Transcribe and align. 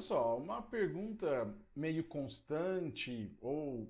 Olha 0.00 0.06
só, 0.06 0.38
uma 0.38 0.62
pergunta 0.62 1.54
meio 1.76 2.02
constante 2.04 3.36
ou 3.38 3.86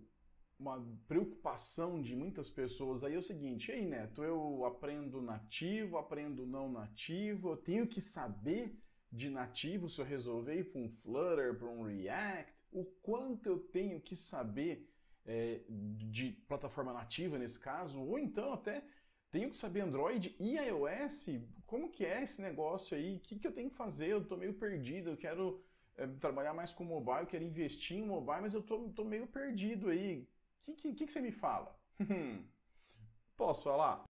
uma 0.59 0.85
preocupação 1.07 2.03
de 2.03 2.17
muitas 2.17 2.51
pessoas 2.51 3.05
aí 3.05 3.15
é 3.15 3.19
o 3.19 3.23
seguinte: 3.23 3.71
ei, 3.71 3.87
Neto, 3.87 4.25
eu 4.25 4.65
aprendo 4.65 5.23
nativo, 5.23 5.99
aprendo 5.99 6.45
não 6.45 6.69
nativo, 6.69 7.51
eu 7.51 7.57
tenho 7.57 7.87
que 7.87 8.01
saber 8.01 8.77
de 9.13 9.31
nativo 9.31 9.89
se 9.89 10.01
eu 10.01 10.05
resolver 10.05 10.57
ir 10.57 10.73
para 10.73 10.81
um 10.81 10.89
Flutter, 10.89 11.57
para 11.57 11.69
um 11.69 11.85
React, 11.85 12.53
o 12.73 12.85
quanto 12.85 13.47
eu 13.47 13.61
tenho 13.61 14.01
que 14.01 14.17
saber 14.17 14.93
é, 15.25 15.61
de 15.69 16.33
plataforma 16.49 16.93
nativa 16.93 17.39
nesse 17.39 17.61
caso, 17.61 18.03
ou 18.03 18.19
então 18.19 18.53
até 18.53 18.83
tenho 19.31 19.49
que 19.49 19.57
saber 19.57 19.83
Android 19.83 20.35
e 20.41 20.57
iOS, 20.57 21.27
como 21.67 21.89
que 21.89 22.05
é 22.05 22.21
esse 22.21 22.43
negócio 22.43 22.97
aí, 22.97 23.15
o 23.15 23.21
que, 23.21 23.39
que 23.39 23.47
eu 23.47 23.53
tenho 23.53 23.71
que 23.71 23.77
fazer, 23.77 24.09
eu 24.09 24.23
estou 24.23 24.37
meio 24.37 24.55
perdido, 24.55 25.11
eu 25.11 25.17
quero 25.17 25.65
é, 26.01 26.07
trabalhar 26.19 26.55
mais 26.55 26.73
com 26.73 26.83
mobile, 26.83 27.27
quero 27.27 27.45
investir 27.45 27.99
em 27.99 28.07
mobile, 28.07 28.41
mas 28.41 28.55
eu 28.55 28.61
estou 28.61 29.05
meio 29.05 29.27
perdido 29.27 29.91
aí, 29.91 30.27
o 30.67 30.75
que, 30.75 30.95
que, 30.95 31.05
que, 31.05 31.13
você 31.13 31.21
me 31.21 31.31
fala? 31.31 31.79
Posso 33.37 33.65
falar? 33.65 34.07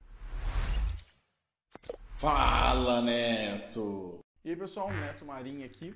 Fala, 2.14 3.02
Neto! 3.02 4.20
E 4.46 4.52
aí, 4.52 4.56
pessoal, 4.56 4.92
Neto 4.92 5.26
Marinho 5.26 5.66
aqui. 5.66 5.96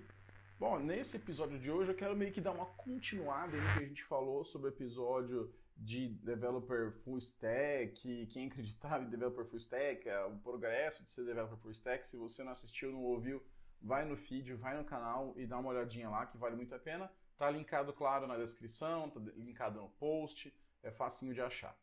Bom, 0.60 0.80
nesse 0.80 1.18
episódio 1.18 1.60
de 1.60 1.70
hoje 1.70 1.92
eu 1.92 1.96
quero 1.96 2.16
meio 2.16 2.32
que 2.32 2.42
dar 2.42 2.54
uma 2.54 2.66
continuada 2.66 3.56
no 3.56 3.74
que 3.74 3.84
a 3.84 3.88
gente 3.88 4.04
falou 4.04 4.44
sobre 4.44 4.70
o 4.70 4.74
episódio 4.74 5.54
de 5.78 6.08
developer 6.08 6.92
full 7.04 7.20
stack, 7.20 8.28
quem 8.32 8.48
acreditava 8.48 9.04
em 9.04 9.10
developer 9.10 9.46
full 9.46 9.60
stack, 9.60 10.10
é, 10.10 10.26
o 10.26 10.38
progresso 10.40 11.04
de 11.04 11.12
ser 11.12 11.26
developer 11.26 11.58
full 11.58 11.72
stack. 11.72 12.08
Se 12.08 12.18
você 12.18 12.44
não 12.44 12.52
assistiu, 12.52 12.92
não 12.92 13.04
ouviu, 13.04 13.44
vai 13.84 14.06
no 14.06 14.16
feed, 14.16 14.54
vai 14.54 14.78
no 14.78 14.86
canal 14.86 15.34
e 15.36 15.46
dá 15.46 15.60
uma 15.60 15.70
olhadinha 15.70 16.10
lá 16.10 16.26
que 16.26 16.38
vale 16.38 16.56
muito 16.56 16.74
a 16.74 16.80
pena. 16.80 17.12
Tá 17.38 17.50
linkado, 17.50 17.92
claro, 17.92 18.26
na 18.26 18.38
descrição, 18.38 19.10
tá 19.10 19.20
linkado 19.36 19.82
no 19.82 19.90
post, 19.90 20.54
é 20.82 20.90
facinho 20.90 21.34
de 21.34 21.42
achar. 21.42 21.78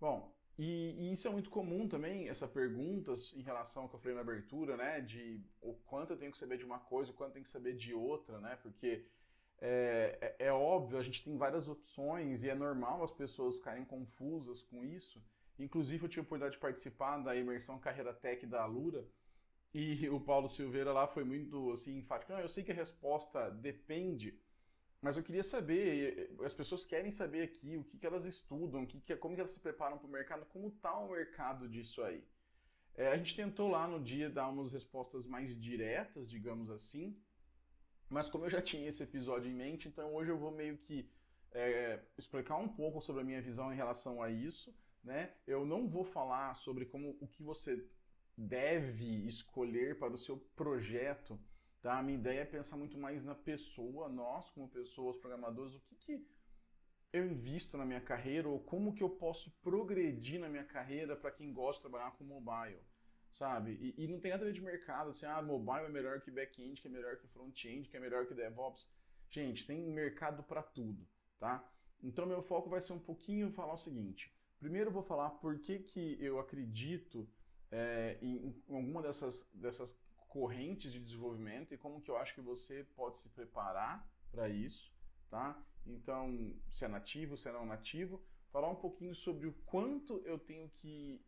Bom, 0.00 0.34
e, 0.58 0.94
e, 0.98 1.12
isso 1.12 1.28
é 1.28 1.30
muito 1.30 1.50
comum 1.50 1.86
também, 1.86 2.28
essa 2.28 2.48
pergunta 2.48 3.12
em 3.34 3.42
relação 3.42 3.82
ao 3.82 3.88
que 3.88 3.96
eu 3.96 4.00
falei 4.00 4.14
na 4.14 4.22
abertura, 4.22 4.76
né? 4.76 5.02
De 5.02 5.40
o 5.60 5.74
quanto 5.74 6.14
eu 6.14 6.16
tenho 6.16 6.32
que 6.32 6.38
saber 6.38 6.56
de 6.56 6.64
uma 6.64 6.78
coisa, 6.78 7.12
o 7.12 7.14
quanto 7.14 7.30
eu 7.30 7.34
tenho 7.34 7.44
que 7.44 7.50
saber 7.50 7.74
de 7.74 7.92
outra, 7.92 8.40
né? 8.40 8.56
Porque 8.62 9.04
é, 9.58 10.34
é, 10.38 10.46
é 10.46 10.52
óbvio, 10.52 10.98
a 10.98 11.02
gente 11.02 11.22
tem 11.22 11.36
várias 11.36 11.68
opções 11.68 12.42
e 12.42 12.48
é 12.48 12.54
normal 12.54 13.02
as 13.02 13.10
pessoas 13.10 13.56
ficarem 13.56 13.84
confusas 13.84 14.62
com 14.62 14.82
isso. 14.82 15.22
Inclusive, 15.58 16.04
eu 16.04 16.08
tive 16.08 16.20
a 16.20 16.22
oportunidade 16.22 16.54
de 16.54 16.60
participar 16.60 17.18
da 17.18 17.34
imersão 17.36 17.78
Carreira 17.78 18.14
Tech 18.14 18.46
da 18.46 18.62
Alura 18.62 19.06
e 19.78 20.08
o 20.08 20.20
Paulo 20.20 20.48
Silveira 20.48 20.92
lá 20.92 21.06
foi 21.06 21.24
muito 21.24 21.70
assim, 21.72 21.98
enfático. 21.98 22.32
Não, 22.32 22.40
eu 22.40 22.48
sei 22.48 22.64
que 22.64 22.72
a 22.72 22.74
resposta 22.74 23.50
depende 23.50 24.38
mas 25.00 25.16
eu 25.16 25.22
queria 25.22 25.44
saber, 25.44 26.34
as 26.44 26.54
pessoas 26.54 26.84
querem 26.84 27.12
saber 27.12 27.42
aqui 27.42 27.76
o 27.76 27.84
que, 27.84 27.98
que 27.98 28.04
elas 28.04 28.24
estudam, 28.24 28.82
o 28.82 28.86
que 28.88 29.00
que, 29.00 29.14
como 29.16 29.34
que 29.34 29.40
elas 29.40 29.52
se 29.52 29.60
preparam 29.60 29.98
para 29.98 30.06
o 30.06 30.10
mercado, 30.10 30.46
como 30.46 30.68
está 30.68 30.98
o 30.98 31.10
mercado 31.10 31.68
disso 31.68 32.02
aí. 32.02 32.26
É, 32.94 33.08
a 33.08 33.16
gente 33.16 33.36
tentou 33.36 33.68
lá 33.68 33.86
no 33.86 34.02
dia 34.02 34.30
dar 34.30 34.48
umas 34.48 34.72
respostas 34.72 35.26
mais 35.26 35.56
diretas, 35.56 36.28
digamos 36.28 36.70
assim, 36.70 37.16
mas 38.08 38.28
como 38.28 38.46
eu 38.46 38.50
já 38.50 38.62
tinha 38.62 38.88
esse 38.88 39.02
episódio 39.02 39.50
em 39.50 39.54
mente, 39.54 39.86
então 39.86 40.14
hoje 40.14 40.30
eu 40.30 40.38
vou 40.38 40.50
meio 40.50 40.78
que 40.78 41.08
é, 41.52 42.00
explicar 42.16 42.56
um 42.56 42.68
pouco 42.68 43.00
sobre 43.00 43.22
a 43.22 43.24
minha 43.24 43.42
visão 43.42 43.72
em 43.72 43.76
relação 43.76 44.22
a 44.22 44.30
isso. 44.30 44.74
Né? 45.04 45.32
Eu 45.46 45.64
não 45.64 45.86
vou 45.88 46.04
falar 46.04 46.54
sobre 46.54 46.84
como 46.84 47.16
o 47.20 47.28
que 47.28 47.44
você 47.44 47.86
deve 48.36 49.26
escolher 49.26 49.98
para 49.98 50.12
o 50.12 50.18
seu 50.18 50.36
projeto 50.54 51.40
Tá? 51.86 52.00
A 52.00 52.02
minha 52.02 52.18
ideia 52.18 52.40
é 52.40 52.44
pensar 52.44 52.76
muito 52.76 52.98
mais 52.98 53.22
na 53.22 53.32
pessoa, 53.32 54.08
nós 54.08 54.50
como 54.50 54.68
pessoas, 54.68 55.16
programadores, 55.18 55.72
o 55.72 55.80
que, 55.80 55.94
que 55.94 56.26
eu 57.12 57.24
invisto 57.24 57.78
na 57.78 57.84
minha 57.84 58.00
carreira 58.00 58.48
ou 58.48 58.58
como 58.58 58.92
que 58.92 59.04
eu 59.04 59.08
posso 59.08 59.52
progredir 59.62 60.40
na 60.40 60.48
minha 60.48 60.64
carreira 60.64 61.14
para 61.14 61.30
quem 61.30 61.52
gosta 61.52 61.78
de 61.78 61.88
trabalhar 61.88 62.10
com 62.16 62.24
mobile, 62.24 62.80
sabe? 63.30 63.78
E, 63.80 64.04
e, 64.04 64.08
não 64.08 64.18
tem 64.18 64.32
nada 64.32 64.42
a 64.42 64.46
ver 64.46 64.52
de 64.52 64.60
mercado, 64.60 65.10
assim, 65.10 65.26
ah, 65.26 65.40
mobile 65.40 65.86
é 65.86 65.88
melhor 65.88 66.20
que 66.20 66.28
back-end, 66.28 66.80
que 66.80 66.88
é 66.88 66.90
melhor 66.90 67.18
que 67.18 67.28
front-end, 67.28 67.88
que 67.88 67.96
é 67.96 68.00
melhor 68.00 68.26
que 68.26 68.34
DevOps. 68.34 68.92
Gente, 69.30 69.64
tem 69.64 69.80
mercado 69.80 70.42
para 70.42 70.64
tudo, 70.64 71.06
tá? 71.38 71.64
Então 72.02 72.26
meu 72.26 72.42
foco 72.42 72.68
vai 72.68 72.80
ser 72.80 72.94
um 72.94 72.98
pouquinho 72.98 73.48
falar 73.48 73.74
o 73.74 73.78
seguinte. 73.78 74.34
Primeiro 74.58 74.88
eu 74.88 74.92
vou 74.92 75.04
falar 75.04 75.30
por 75.30 75.60
que, 75.60 75.78
que 75.78 76.18
eu 76.20 76.40
acredito 76.40 77.30
é, 77.76 78.18
em, 78.22 78.54
alguma 78.70 79.02
dessas, 79.02 79.46
dessas 79.52 79.94
correntes 80.28 80.92
de 80.92 80.98
desenvolvimento 80.98 81.74
e 81.74 81.78
como 81.78 82.00
que 82.00 82.10
eu 82.10 82.16
acho 82.16 82.34
que 82.34 82.40
você 82.40 82.84
pode 82.96 83.18
se 83.18 83.28
preparar 83.28 84.10
para 84.30 84.48
isso, 84.48 84.90
tá? 85.28 85.62
Então, 85.84 86.56
se 86.70 86.86
é 86.86 86.88
nativo, 86.88 87.36
se 87.36 87.50
é 87.50 87.52
não 87.52 87.66
nativo, 87.66 88.24
falar 88.50 88.70
um 88.70 88.76
pouquinho 88.76 89.14
sobre 89.14 89.46
o 89.46 89.52
quanto 89.66 90.22
eu 90.24 90.38
tenho 90.38 90.70
que 90.70 91.22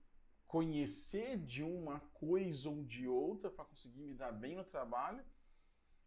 conhecer 0.46 1.36
de 1.36 1.62
uma 1.62 2.00
coisa 2.14 2.70
ou 2.70 2.82
de 2.82 3.06
outra 3.06 3.50
para 3.50 3.66
conseguir 3.66 4.00
me 4.00 4.14
dar 4.14 4.32
bem 4.32 4.56
no 4.56 4.64
trabalho. 4.64 5.22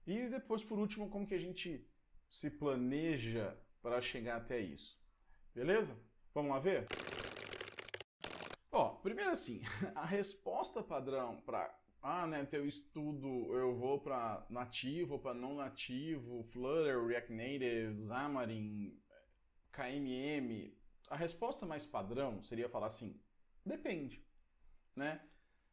E 0.08 0.28
depois, 0.28 0.64
por 0.64 0.80
último, 0.80 1.08
como 1.08 1.28
que 1.28 1.36
a 1.36 1.40
gente 1.40 1.88
se 2.32 2.50
planeja 2.50 3.56
para 3.80 4.02
chegar 4.02 4.38
até 4.38 4.60
isso. 4.60 5.00
Beleza? 5.54 5.96
Vamos 6.34 6.52
lá 6.52 6.60
ver? 6.60 6.88
Primeiro 9.02 9.32
assim, 9.32 9.62
a 9.96 10.06
resposta 10.06 10.84
padrão 10.84 11.42
para 11.42 11.76
ah, 12.04 12.26
né, 12.26 12.44
teu 12.46 12.66
estudo, 12.66 13.56
eu 13.56 13.76
vou 13.76 14.00
para 14.00 14.44
nativo, 14.50 15.20
para 15.20 15.36
não 15.36 15.56
nativo, 15.56 16.44
Flutter, 16.44 17.06
React 17.06 17.32
Native, 17.32 18.08
Xamarin, 18.08 19.00
KMM. 19.72 20.76
A 21.10 21.16
resposta 21.16 21.66
mais 21.66 21.86
padrão 21.86 22.42
seria 22.42 22.68
falar 22.68 22.88
assim, 22.88 23.22
depende, 23.64 24.26
né? 24.96 25.22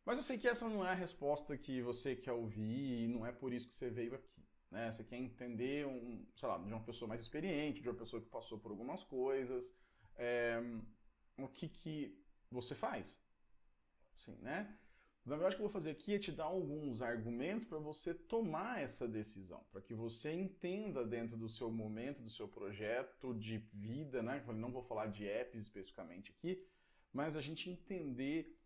Mas 0.04 0.18
eu 0.18 0.22
sei 0.22 0.36
que 0.36 0.48
essa 0.48 0.68
não 0.68 0.84
é 0.84 0.90
a 0.90 0.94
resposta 0.94 1.56
que 1.56 1.80
você 1.80 2.14
quer 2.14 2.32
ouvir 2.32 3.04
e 3.04 3.08
não 3.08 3.24
é 3.26 3.32
por 3.32 3.52
isso 3.52 3.66
que 3.68 3.74
você 3.74 3.88
veio 3.88 4.14
aqui, 4.14 4.44
né? 4.70 4.92
Você 4.92 5.04
quer 5.04 5.16
entender, 5.16 5.86
um, 5.86 6.26
sei 6.36 6.48
lá, 6.48 6.58
de 6.58 6.72
uma 6.72 6.84
pessoa 6.84 7.08
mais 7.08 7.22
experiente, 7.22 7.80
de 7.80 7.88
uma 7.88 7.96
pessoa 7.98 8.20
que 8.20 8.28
passou 8.28 8.58
por 8.58 8.70
algumas 8.70 9.02
coisas, 9.02 9.74
é, 10.16 10.60
o 11.38 11.48
que 11.48 11.68
que 11.68 12.27
você 12.50 12.74
faz, 12.74 13.20
assim, 14.14 14.36
né? 14.36 14.76
Na 15.24 15.36
verdade, 15.36 15.56
o 15.56 15.58
que 15.58 15.62
eu 15.62 15.68
vou 15.68 15.72
fazer 15.72 15.90
aqui 15.90 16.14
é 16.14 16.18
te 16.18 16.32
dar 16.32 16.44
alguns 16.44 17.02
argumentos 17.02 17.68
para 17.68 17.78
você 17.78 18.14
tomar 18.14 18.80
essa 18.80 19.06
decisão, 19.06 19.62
para 19.70 19.82
que 19.82 19.92
você 19.92 20.32
entenda 20.32 21.04
dentro 21.04 21.36
do 21.36 21.50
seu 21.50 21.70
momento, 21.70 22.22
do 22.22 22.30
seu 22.30 22.48
projeto 22.48 23.34
de 23.34 23.58
vida, 23.74 24.22
né? 24.22 24.42
Eu 24.48 24.54
não 24.54 24.72
vou 24.72 24.82
falar 24.82 25.08
de 25.08 25.26
apps 25.26 25.60
especificamente 25.60 26.30
aqui, 26.30 26.66
mas 27.12 27.36
a 27.36 27.42
gente 27.42 27.68
entender 27.68 28.58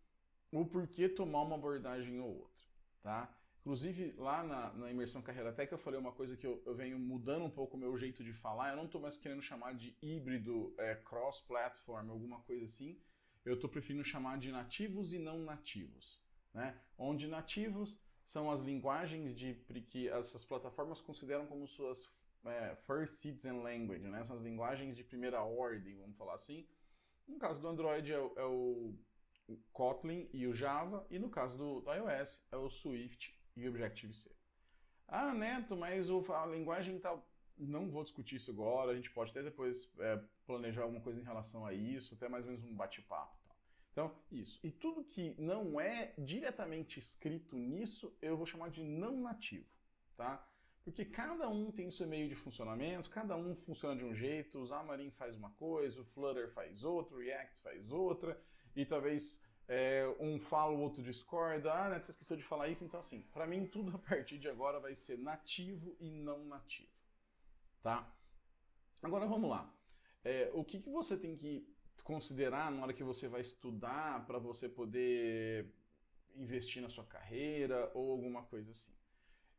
o 0.51 0.65
porquê 0.65 1.09
tomar 1.09 1.41
uma 1.41 1.55
abordagem 1.55 2.19
ou 2.21 2.29
outra, 2.29 2.63
tá? 3.01 3.35
Inclusive, 3.59 4.13
lá 4.17 4.43
na, 4.43 4.73
na 4.73 4.91
imersão 4.91 5.21
Carreira 5.21 5.51
Tech, 5.51 5.71
eu 5.71 5.77
falei 5.77 5.99
uma 5.99 6.11
coisa 6.11 6.35
que 6.35 6.45
eu, 6.45 6.61
eu 6.65 6.75
venho 6.75 6.99
mudando 6.99 7.45
um 7.45 7.49
pouco 7.49 7.77
o 7.77 7.79
meu 7.79 7.95
jeito 7.97 8.21
de 8.21 8.33
falar. 8.33 8.71
Eu 8.71 8.75
não 8.75 8.85
estou 8.85 8.99
mais 8.99 9.15
querendo 9.15 9.41
chamar 9.41 9.73
de 9.73 9.97
híbrido, 10.01 10.73
é, 10.77 10.95
cross-platform, 10.95 12.09
alguma 12.09 12.41
coisa 12.41 12.65
assim. 12.65 12.99
Eu 13.45 13.55
estou 13.55 13.69
preferindo 13.69 14.03
chamar 14.03 14.37
de 14.37 14.51
nativos 14.51 15.13
e 15.13 15.19
não 15.19 15.39
nativos 15.39 16.23
né? 16.53 16.77
onde 16.97 17.27
nativos 17.27 17.97
são 18.23 18.49
as 18.49 18.61
linguagens 18.61 19.35
de 19.35 19.53
que 19.87 20.07
essas 20.07 20.45
plataformas 20.45 21.01
consideram 21.01 21.45
como 21.45 21.67
suas 21.67 22.09
é, 22.45 22.75
first 22.75 23.15
citizen 23.15 23.61
language, 23.61 24.07
né? 24.07 24.23
são 24.23 24.35
as 24.35 24.41
linguagens 24.41 24.95
de 24.95 25.03
primeira 25.03 25.41
ordem, 25.41 25.97
vamos 25.97 26.17
falar 26.17 26.35
assim. 26.35 26.67
No 27.27 27.37
caso 27.37 27.61
do 27.61 27.67
Android 27.67 28.11
é, 28.11 28.19
o, 28.19 28.33
é 28.37 28.45
o, 28.45 28.93
Kotlin 29.71 30.29
e 30.31 30.47
o 30.47 30.53
Java, 30.53 31.05
e 31.09 31.19
no 31.19 31.29
caso 31.29 31.57
do, 31.57 31.81
do 31.81 31.93
iOS 31.93 32.45
é 32.51 32.57
o 32.57 32.69
Swift 32.69 33.37
e 33.55 33.67
o 33.67 33.69
Objective-C. 33.69 34.31
Ah, 35.07 35.33
Neto, 35.33 35.75
mas 35.75 36.09
o, 36.09 36.19
a 36.33 36.45
linguagem 36.45 36.99
tal. 36.99 37.27
Não 37.57 37.89
vou 37.89 38.03
discutir 38.03 38.35
isso 38.35 38.51
agora, 38.51 38.91
a 38.91 38.95
gente 38.95 39.11
pode 39.11 39.31
até 39.31 39.43
depois 39.43 39.91
é, 39.99 40.21
planejar 40.45 40.83
alguma 40.83 41.01
coisa 41.01 41.19
em 41.19 41.23
relação 41.23 41.65
a 41.65 41.73
isso, 41.73 42.15
até 42.15 42.27
mais 42.27 42.45
ou 42.45 42.51
menos 42.51 42.65
um 42.65 42.75
bate-papo. 42.75 43.37
Então, 43.91 44.11
isso. 44.31 44.59
E 44.63 44.71
tudo 44.71 45.03
que 45.03 45.35
não 45.39 45.79
é 45.79 46.13
diretamente 46.17 46.97
escrito 46.97 47.55
nisso, 47.55 48.11
eu 48.21 48.35
vou 48.35 48.45
chamar 48.45 48.69
de 48.69 48.83
não 48.83 49.21
nativo, 49.21 49.69
tá? 50.17 50.47
Porque 50.83 51.05
cada 51.05 51.47
um 51.47 51.71
tem 51.71 51.89
seu 51.91 52.07
meio 52.07 52.27
de 52.27 52.35
funcionamento, 52.35 53.09
cada 53.09 53.37
um 53.37 53.55
funciona 53.55 53.95
de 53.95 54.03
um 54.03 54.13
jeito, 54.13 54.59
o 54.59 54.67
Xamarin 54.67 55.11
faz 55.11 55.35
uma 55.35 55.51
coisa, 55.51 56.01
o 56.01 56.05
Flutter 56.05 56.49
faz 56.49 56.83
outra, 56.83 57.15
o 57.15 57.19
React 57.19 57.61
faz 57.61 57.91
outra, 57.91 58.37
e 58.75 58.85
talvez 58.85 59.41
é, 59.67 60.03
um 60.19 60.39
fala, 60.39 60.73
o 60.73 60.81
outro 60.81 61.01
discorda, 61.01 61.71
ah, 61.71 61.89
né, 61.89 61.99
você 61.99 62.11
esqueceu 62.11 62.35
de 62.35 62.43
falar 62.43 62.67
isso, 62.67 62.83
então 62.83 62.99
assim, 62.99 63.21
para 63.31 63.47
mim 63.47 63.65
tudo 63.65 63.95
a 63.95 63.99
partir 63.99 64.37
de 64.37 64.49
agora 64.49 64.79
vai 64.79 64.93
ser 64.93 65.17
nativo 65.17 65.95
e 65.99 66.09
não 66.09 66.43
nativo, 66.45 66.91
tá? 67.83 68.11
Agora 69.03 69.27
vamos 69.27 69.49
lá. 69.49 69.71
É, 70.23 70.49
o 70.53 70.63
que, 70.63 70.79
que 70.79 70.89
você 70.89 71.15
tem 71.15 71.35
que 71.35 71.67
considerar 72.03 72.71
na 72.71 72.81
hora 72.81 72.93
que 72.93 73.03
você 73.03 73.27
vai 73.27 73.41
estudar 73.41 74.25
para 74.25 74.39
você 74.39 74.67
poder 74.67 75.71
investir 76.35 76.81
na 76.81 76.89
sua 76.89 77.05
carreira 77.05 77.91
ou 77.93 78.11
alguma 78.11 78.43
coisa 78.43 78.71
assim. 78.71 78.93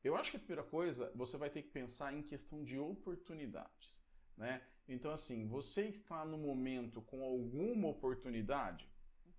Eu 0.02 0.16
acho 0.16 0.30
que 0.30 0.36
a 0.36 0.40
primeira 0.40 0.64
coisa, 0.64 1.10
você 1.14 1.36
vai 1.36 1.48
ter 1.48 1.62
que 1.62 1.70
pensar 1.70 2.12
em 2.12 2.22
questão 2.22 2.64
de 2.64 2.78
oportunidades, 2.78 4.02
né? 4.36 4.62
Então, 4.86 5.10
assim, 5.10 5.46
você 5.46 5.86
está 5.86 6.24
no 6.26 6.36
momento 6.36 7.00
com 7.00 7.22
alguma 7.22 7.88
oportunidade, 7.88 8.86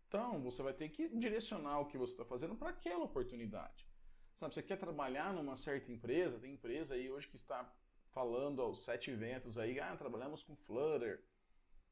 então 0.08 0.42
você 0.42 0.64
vai 0.64 0.74
ter 0.74 0.90
que 0.90 1.08
direcionar 1.10 1.80
o 1.82 1.86
que 1.86 1.98
você 1.98 2.14
está 2.14 2.26
fazendo 2.26 2.56
para 2.56 2.70
aquela 2.70 3.04
oportunidade. 3.04 3.86
Sabe, 4.34 4.56
você 4.56 4.64
quer 4.64 4.78
trabalhar 4.78 5.34
numa 5.34 5.56
certa 5.56 5.92
empresa, 5.92 6.40
tem 6.40 6.54
empresa 6.54 6.96
aí 6.96 7.12
hoje 7.12 7.28
que 7.28 7.36
está 7.36 7.72
falando 8.16 8.62
aos 8.62 8.86
sete 8.86 9.14
ventos 9.14 9.58
aí, 9.58 9.78
ah, 9.78 9.94
trabalhamos 9.98 10.42
com 10.42 10.56
Flutter. 10.56 11.22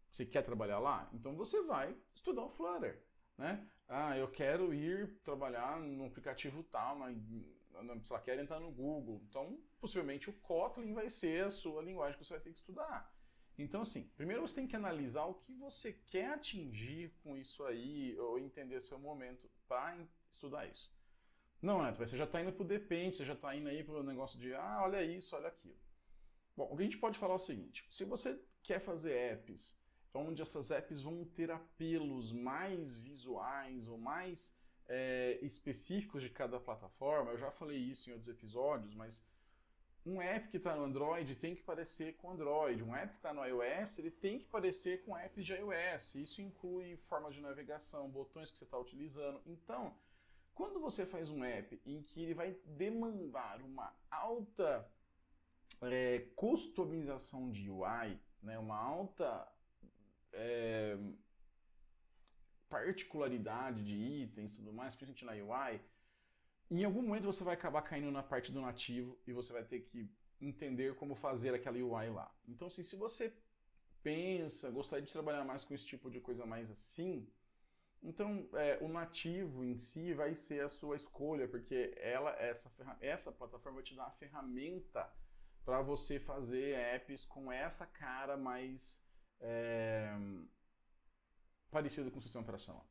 Você 0.09 0.25
quer 0.25 0.41
trabalhar 0.41 0.79
lá? 0.79 1.09
Então 1.13 1.35
você 1.35 1.61
vai 1.63 1.93
estudar 2.15 2.43
o 2.45 2.49
Flutter, 2.49 3.03
né? 3.37 3.67
Ah, 3.89 4.17
eu 4.17 4.29
quero 4.31 4.73
ir 4.73 5.19
trabalhar 5.21 5.77
no 5.81 6.05
aplicativo 6.05 6.63
tal, 6.63 6.97
na, 6.97 7.09
na, 7.83 8.01
sei 8.01 8.15
lá, 8.15 8.21
quero 8.21 8.41
entrar 8.41 8.61
no 8.61 8.71
Google. 8.71 9.21
Então, 9.27 9.59
possivelmente 9.81 10.29
o 10.29 10.33
Kotlin 10.33 10.93
vai 10.93 11.09
ser 11.09 11.43
a 11.43 11.51
sua 11.51 11.81
linguagem 11.81 12.17
que 12.17 12.25
você 12.25 12.35
vai 12.35 12.41
ter 12.41 12.51
que 12.51 12.57
estudar. 12.57 13.13
Então, 13.57 13.81
assim, 13.81 14.09
primeiro 14.15 14.41
você 14.41 14.55
tem 14.55 14.65
que 14.65 14.77
analisar 14.77 15.25
o 15.25 15.35
que 15.35 15.53
você 15.53 15.91
quer 15.91 16.29
atingir 16.33 17.13
com 17.21 17.35
isso 17.35 17.63
aí, 17.65 18.17
ou 18.17 18.39
entender 18.39 18.81
seu 18.81 18.97
momento 18.97 19.49
para 19.67 19.97
estudar 20.31 20.65
isso. 20.67 20.89
Não, 21.61 21.83
Neto, 21.83 21.97
você 21.97 22.15
já 22.15 22.23
está 22.23 22.41
indo 22.41 22.53
para 22.53 22.63
o 22.63 22.67
depende, 22.67 23.15
você 23.15 23.25
já 23.25 23.33
está 23.33 23.53
indo 23.55 23.67
aí 23.67 23.83
para 23.83 23.95
o 23.95 24.03
negócio 24.03 24.39
de, 24.39 24.53
ah, 24.53 24.81
olha 24.83 25.03
isso, 25.03 25.35
olha 25.35 25.49
aquilo. 25.49 25.82
Bom, 26.55 26.69
o 26.71 26.75
que 26.75 26.83
a 26.83 26.85
gente 26.85 26.97
pode 26.97 27.17
falar 27.17 27.33
é 27.33 27.35
o 27.35 27.39
seguinte, 27.39 27.85
se 27.89 28.05
você 28.05 28.39
quer 28.61 28.79
fazer 28.79 29.13
apps, 29.13 29.75
onde 30.13 30.41
essas 30.41 30.69
apps 30.69 31.01
vão 31.01 31.25
ter 31.25 31.49
apelos 31.49 32.31
mais 32.31 32.95
visuais 32.95 33.87
ou 33.87 33.97
mais 33.97 34.55
é, 34.87 35.39
específicos 35.41 36.21
de 36.21 36.29
cada 36.29 36.59
plataforma, 36.59 37.31
eu 37.31 37.37
já 37.37 37.49
falei 37.51 37.77
isso 37.77 38.09
em 38.09 38.13
outros 38.13 38.29
episódios, 38.29 38.93
mas 38.93 39.25
um 40.05 40.21
app 40.21 40.49
que 40.49 40.57
está 40.57 40.75
no 40.75 40.83
Android 40.83 41.33
tem 41.35 41.55
que 41.55 41.63
parecer 41.63 42.17
com 42.17 42.29
Android, 42.29 42.83
um 42.83 42.93
app 42.93 43.13
que 43.13 43.19
está 43.19 43.33
no 43.33 43.43
iOS 43.45 43.99
ele 43.99 44.11
tem 44.11 44.37
que 44.37 44.45
parecer 44.45 45.03
com 45.03 45.17
apps 45.17 45.45
de 45.45 45.53
iOS. 45.53 46.15
Isso 46.15 46.41
inclui 46.41 46.97
formas 46.97 47.33
de 47.33 47.41
navegação, 47.41 48.09
botões 48.09 48.51
que 48.51 48.57
você 48.57 48.65
está 48.65 48.77
utilizando. 48.77 49.41
Então, 49.45 49.95
quando 50.53 50.79
você 50.79 51.05
faz 51.05 51.29
um 51.29 51.43
app 51.43 51.81
em 51.85 52.01
que 52.01 52.21
ele 52.21 52.33
vai 52.33 52.51
demandar 52.65 53.61
uma 53.61 53.95
alta 54.11 54.85
é, 55.91 56.19
customização 56.35 57.49
de 57.49 57.69
UI, 57.69 58.19
né, 58.41 58.57
uma 58.59 58.77
alta 58.77 59.47
é, 60.31 60.97
particularidade 62.69 63.83
de 63.83 63.95
itens 63.95 64.55
tudo 64.55 64.73
mais, 64.73 64.95
principalmente 64.95 65.25
na 65.25 65.55
UI, 65.55 65.81
em 66.71 66.83
algum 66.83 67.01
momento 67.01 67.25
você 67.25 67.43
vai 67.43 67.53
acabar 67.53 67.81
caindo 67.81 68.11
na 68.11 68.23
parte 68.23 68.51
do 68.51 68.61
nativo 68.61 69.17
e 69.27 69.33
você 69.33 69.53
vai 69.53 69.63
ter 69.63 69.81
que 69.81 70.09
entender 70.41 70.95
como 70.95 71.15
fazer 71.15 71.53
aquela 71.53 71.77
UI 71.77 72.09
lá. 72.09 72.33
Então, 72.47 72.67
assim, 72.67 72.83
se 72.83 72.95
você 72.95 73.33
pensa, 74.01 74.71
gostaria 74.71 75.05
de 75.05 75.11
trabalhar 75.11 75.45
mais 75.45 75.63
com 75.63 75.73
esse 75.73 75.85
tipo 75.85 76.09
de 76.09 76.19
coisa 76.19 76.45
mais 76.45 76.69
assim, 76.69 77.27
então 78.01 78.49
é, 78.53 78.77
o 78.81 78.89
nativo 78.89 79.63
em 79.63 79.77
si 79.77 80.13
vai 80.13 80.35
ser 80.35 80.65
a 80.65 80.69
sua 80.69 80.95
escolha, 80.95 81.47
porque 81.47 81.93
ela, 81.97 82.31
essa, 82.31 82.69
essa 82.99 83.31
plataforma 83.31 83.77
vai 83.77 83.83
te 83.83 83.95
dar 83.95 84.07
a 84.07 84.11
ferramenta 84.11 85.09
para 85.63 85.81
você 85.81 86.19
fazer 86.19 86.75
apps 86.75 87.25
com 87.25 87.51
essa 87.51 87.85
cara 87.85 88.35
mais 88.35 89.01
é, 89.39 90.13
parecida 91.71 92.09
com 92.11 92.17
o 92.17 92.21
sistema 92.21 92.43
operacional. 92.43 92.87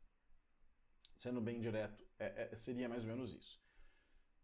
Sendo 1.14 1.40
bem 1.40 1.60
direto, 1.60 2.04
é, 2.18 2.50
é, 2.52 2.56
seria 2.56 2.88
mais 2.88 3.02
ou 3.02 3.08
menos 3.08 3.34
isso. 3.34 3.62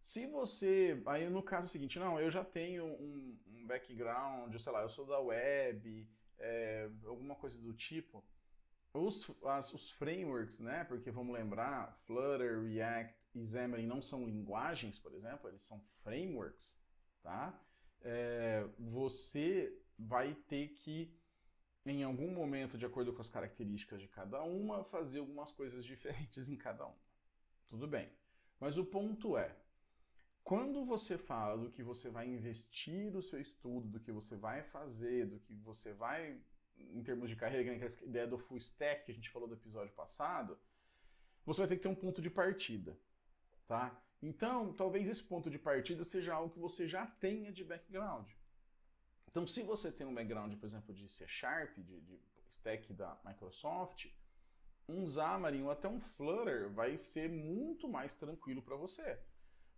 Se 0.01 0.27
você. 0.27 1.03
Aí 1.07 1.29
no 1.29 1.43
caso 1.43 1.67
é 1.67 1.71
seguinte, 1.71 1.99
não, 1.99 2.21
eu 2.21 2.31
já 2.31 2.45
tenho 2.45 2.85
um, 2.85 3.39
um 3.47 3.67
background, 3.67 4.55
sei 4.57 4.73
lá, 4.73 4.83
eu 4.83 4.89
sou 4.89 5.05
da 5.07 5.19
web, 5.19 6.09
é, 6.39 6.89
alguma 7.05 7.35
coisa 7.35 7.61
do 7.61 7.73
tipo. 7.75 8.25
Os, 8.93 9.31
as, 9.45 9.73
os 9.75 9.91
frameworks, 9.91 10.61
né? 10.61 10.85
Porque 10.85 11.11
vamos 11.11 11.35
lembrar, 11.35 11.99
Flutter, 12.07 12.63
React 12.63 13.15
e 13.35 13.47
Xamarin 13.47 13.87
não 13.87 14.01
são 14.01 14.25
linguagens, 14.25 14.99
por 14.99 15.13
exemplo, 15.15 15.49
eles 15.49 15.63
são 15.63 15.81
frameworks, 16.03 16.77
tá? 17.23 17.61
É, 18.03 18.67
você 18.79 19.77
vai 19.99 20.35
ter 20.35 20.69
que, 20.69 21.13
em 21.85 22.03
algum 22.03 22.33
momento, 22.33 22.79
de 22.79 22.87
acordo 22.87 23.13
com 23.13 23.21
as 23.21 23.31
características 23.31 24.01
de 24.01 24.09
cada 24.09 24.43
uma, 24.43 24.85
fazer 24.85 25.19
algumas 25.19 25.53
coisas 25.53 25.85
diferentes 25.87 26.49
em 26.49 26.57
cada 26.57 26.87
uma. 26.87 27.09
Tudo 27.69 27.87
bem. 27.87 28.09
Mas 28.61 28.79
o 28.79 28.85
ponto 28.85 29.37
é, 29.37 29.55
quando 30.49 30.83
você 30.83 31.19
fala 31.19 31.59
do 31.59 31.71
que 31.71 31.83
você 31.83 32.09
vai 32.09 32.27
investir 32.27 33.15
o 33.15 33.21
seu 33.21 33.39
estudo, 33.39 33.87
do 33.87 34.01
que 34.01 34.11
você 34.11 34.35
vai 34.35 34.63
fazer, 34.63 35.27
do 35.27 35.39
que 35.41 35.55
você 35.57 35.93
vai, 35.93 36.41
em 36.79 37.03
termos 37.03 37.29
de 37.29 37.37
carreira, 37.37 37.71
né, 37.71 37.79
que 37.79 37.85
é 37.85 37.87
a 37.87 38.09
ideia 38.09 38.27
do 38.27 38.39
full 38.39 38.57
stack 38.57 39.05
que 39.05 39.13
a 39.13 39.15
gente 39.15 39.29
falou 39.29 39.47
do 39.47 39.55
episódio 39.55 39.93
passado, 39.93 40.59
você 41.45 41.61
vai 41.61 41.69
ter 41.69 41.77
que 41.77 41.83
ter 41.83 41.89
um 41.89 41.95
ponto 41.95 42.23
de 42.23 42.31
partida, 42.31 42.99
tá? 43.69 43.97
Então, 44.21 44.73
talvez 44.73 45.09
esse 45.09 45.23
ponto 45.23 45.49
de 45.49 45.59
partida 45.59 46.03
seja 46.03 46.35
algo 46.35 46.53
que 46.53 46.59
você 46.59 46.89
já 46.89 47.07
tenha 47.07 47.53
de 47.53 47.63
background. 47.63 48.29
Então, 49.29 49.47
se 49.47 49.63
você 49.63 49.93
tem 49.93 50.07
um 50.07 50.15
background, 50.15 50.57
por 50.57 50.67
exemplo, 50.67 50.93
de 50.93 51.09
C 51.09 51.29
Sharp, 51.29 51.77
de, 51.79 52.01
de 52.01 52.21
stack 52.49 52.93
da 52.95 53.21
Microsoft, 53.25 54.07
um 54.89 55.07
Xamarin 55.07 55.63
ou 55.63 55.71
até 55.71 55.87
um 55.87 56.01
Flutter 56.01 56.71
vai 56.71 56.97
ser 56.97 57.29
muito 57.29 57.87
mais 57.87 58.17
tranquilo 58.17 58.63
para 58.63 58.75
você. 58.75 59.21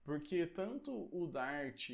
Porque 0.04 0.46
tanto 0.46 1.08
o 1.12 1.26
Dart, 1.26 1.90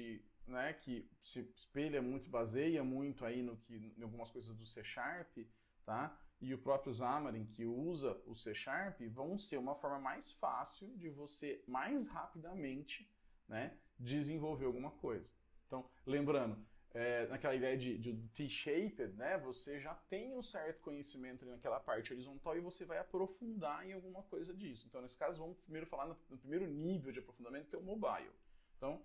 né, 0.46 0.74
que 0.74 1.10
se 1.18 1.40
espelha 1.56 2.02
muito, 2.02 2.26
se 2.26 2.30
baseia 2.30 2.84
muito 2.84 3.24
aí 3.24 3.42
no 3.42 3.56
que, 3.56 3.74
em 3.96 4.02
algumas 4.02 4.30
coisas 4.30 4.54
do 4.54 4.66
C 4.66 4.84
Sharp, 4.84 5.38
tá? 5.84 6.16
E 6.40 6.52
o 6.52 6.58
próprio 6.58 6.92
Xamarin, 6.92 7.46
que 7.46 7.64
usa 7.64 8.20
o 8.26 8.34
C 8.34 8.54
Sharp, 8.54 9.00
vão 9.08 9.38
ser 9.38 9.56
uma 9.56 9.74
forma 9.74 9.98
mais 9.98 10.30
fácil 10.32 10.94
de 10.96 11.08
você, 11.08 11.62
mais 11.66 12.06
rapidamente, 12.06 13.10
né, 13.48 13.76
desenvolver 13.98 14.66
alguma 14.66 14.90
coisa. 14.90 15.32
Então, 15.66 15.88
lembrando, 16.04 16.64
é, 16.96 17.26
naquela 17.26 17.54
ideia 17.54 17.76
de, 17.76 17.98
de 17.98 18.14
T-shaped, 18.28 19.14
né, 19.16 19.36
você 19.38 19.78
já 19.80 19.94
tem 19.94 20.34
um 20.34 20.42
certo 20.42 20.80
conhecimento 20.80 21.44
naquela 21.44 21.78
parte 21.78 22.12
horizontal 22.12 22.56
e 22.56 22.60
você 22.60 22.84
vai 22.84 22.98
aprofundar 22.98 23.86
em 23.86 23.92
alguma 23.92 24.22
coisa 24.22 24.54
disso. 24.54 24.86
Então, 24.88 25.02
nesse 25.02 25.18
caso, 25.18 25.38
vamos 25.38 25.58
primeiro 25.58 25.86
falar 25.86 26.06
no, 26.06 26.16
no 26.30 26.38
primeiro 26.38 26.66
nível 26.66 27.12
de 27.12 27.18
aprofundamento, 27.18 27.68
que 27.68 27.74
é 27.74 27.78
o 27.78 27.82
mobile. 27.82 28.32
Então, 28.76 29.04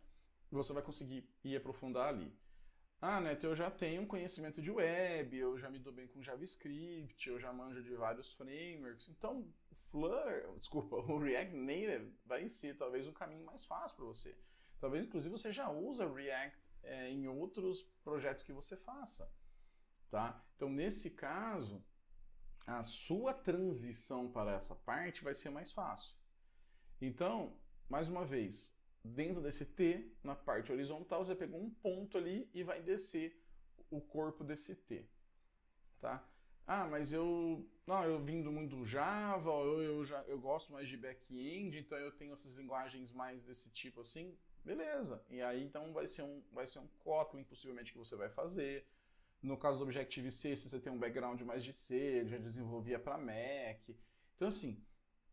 você 0.49 0.71
vai 0.73 0.83
conseguir 0.83 1.29
ir 1.43 1.55
aprofundar 1.55 2.07
ali. 2.07 2.33
Ah, 3.03 3.19
Neto, 3.19 3.47
eu 3.47 3.55
já 3.55 3.71
tenho 3.71 4.05
conhecimento 4.05 4.61
de 4.61 4.69
web, 4.69 5.35
eu 5.35 5.57
já 5.57 5.71
me 5.71 5.79
dou 5.79 5.91
bem 5.91 6.07
com 6.07 6.21
JavaScript, 6.21 7.27
eu 7.27 7.39
já 7.39 7.51
manjo 7.51 7.81
de 7.81 7.95
vários 7.95 8.31
frameworks. 8.33 9.09
Então, 9.09 9.51
o 9.71 9.75
Flutter, 9.75 10.47
desculpa, 10.59 10.97
o 11.11 11.17
React 11.17 11.55
Native 11.55 12.15
vai 12.23 12.47
ser 12.47 12.77
talvez 12.77 13.07
o 13.07 13.11
caminho 13.11 13.43
mais 13.43 13.65
fácil 13.65 13.97
para 13.97 14.05
você. 14.05 14.37
Talvez, 14.79 15.03
inclusive, 15.03 15.35
você 15.35 15.51
já 15.51 15.67
usa 15.67 16.07
React 16.07 16.55
é, 16.83 17.09
em 17.09 17.27
outros 17.27 17.81
projetos 18.03 18.43
que 18.43 18.53
você 18.53 18.77
faça. 18.77 19.27
Tá? 20.11 20.39
Então, 20.55 20.69
nesse 20.69 21.09
caso, 21.09 21.83
a 22.67 22.83
sua 22.83 23.33
transição 23.33 24.31
para 24.31 24.51
essa 24.51 24.75
parte 24.75 25.23
vai 25.23 25.33
ser 25.33 25.49
mais 25.49 25.71
fácil. 25.71 26.13
Então, 27.01 27.59
mais 27.89 28.09
uma 28.09 28.23
vez, 28.23 28.77
dentro 29.03 29.41
desse 29.41 29.65
T, 29.65 30.11
na 30.23 30.35
parte 30.35 30.71
horizontal, 30.71 31.25
você 31.25 31.35
pegou 31.35 31.59
um 31.59 31.69
ponto 31.69 32.17
ali 32.17 32.49
e 32.53 32.63
vai 32.63 32.81
descer 32.81 33.41
o 33.89 33.99
corpo 33.99 34.43
desse 34.43 34.75
T. 34.75 35.05
Tá? 35.99 36.27
Ah, 36.65 36.87
mas 36.87 37.11
eu, 37.11 37.67
não, 37.85 38.03
eu 38.03 38.19
vim 38.23 38.41
do 38.41 38.51
mundo 38.51 38.85
Java, 38.85 39.49
eu, 39.49 39.81
eu, 39.81 40.05
já, 40.05 40.21
eu 40.23 40.39
gosto 40.39 40.71
mais 40.71 40.87
de 40.87 40.95
back-end, 40.95 41.77
então 41.77 41.97
eu 41.97 42.11
tenho 42.11 42.33
essas 42.33 42.55
linguagens 42.55 43.11
mais 43.11 43.43
desse 43.43 43.69
tipo 43.71 44.01
assim. 44.01 44.37
Beleza. 44.63 45.23
E 45.29 45.41
aí 45.41 45.63
então 45.63 45.91
vai 45.91 46.05
ser 46.07 46.21
um, 46.21 46.41
vai 46.51 46.67
ser 46.67 46.79
um 46.79 46.87
Kotlin 46.99 47.43
possivelmente 47.43 47.91
que 47.91 47.97
você 47.97 48.15
vai 48.15 48.29
fazer. 48.29 48.87
No 49.41 49.57
caso 49.57 49.79
do 49.79 49.85
Objective-C, 49.85 50.55
se 50.55 50.69
você 50.69 50.79
tem 50.79 50.93
um 50.93 50.99
background 50.99 51.41
mais 51.41 51.63
de 51.63 51.73
C, 51.73 52.25
já 52.27 52.37
desenvolvia 52.37 52.99
para 52.99 53.17
Mac. 53.17 53.81
Então 54.35 54.47
assim, 54.47 54.81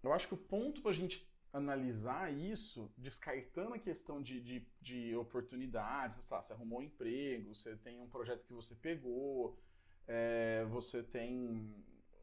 eu 0.03 0.13
acho 0.13 0.27
que 0.27 0.35
o 0.35 0.39
ponto 0.39 0.81
para 0.81 0.91
a 0.91 0.95
gente 0.95 1.31
analisar 1.53 2.33
isso, 2.33 2.93
descartando 2.97 3.75
a 3.75 3.79
questão 3.79 4.23
de, 4.23 4.41
de, 4.41 4.67
de 4.81 5.17
oportunidades, 5.17 6.23
sei 6.25 6.37
lá, 6.37 6.43
você 6.43 6.53
arrumou 6.53 6.81
um 6.81 6.83
emprego, 6.83 7.55
você 7.55 7.77
tem 7.77 7.99
um 8.01 8.09
projeto 8.09 8.45
que 8.45 8.53
você 8.53 8.75
pegou, 8.75 9.59
é, 10.07 10.65
você 10.67 11.03
tem 11.03 11.75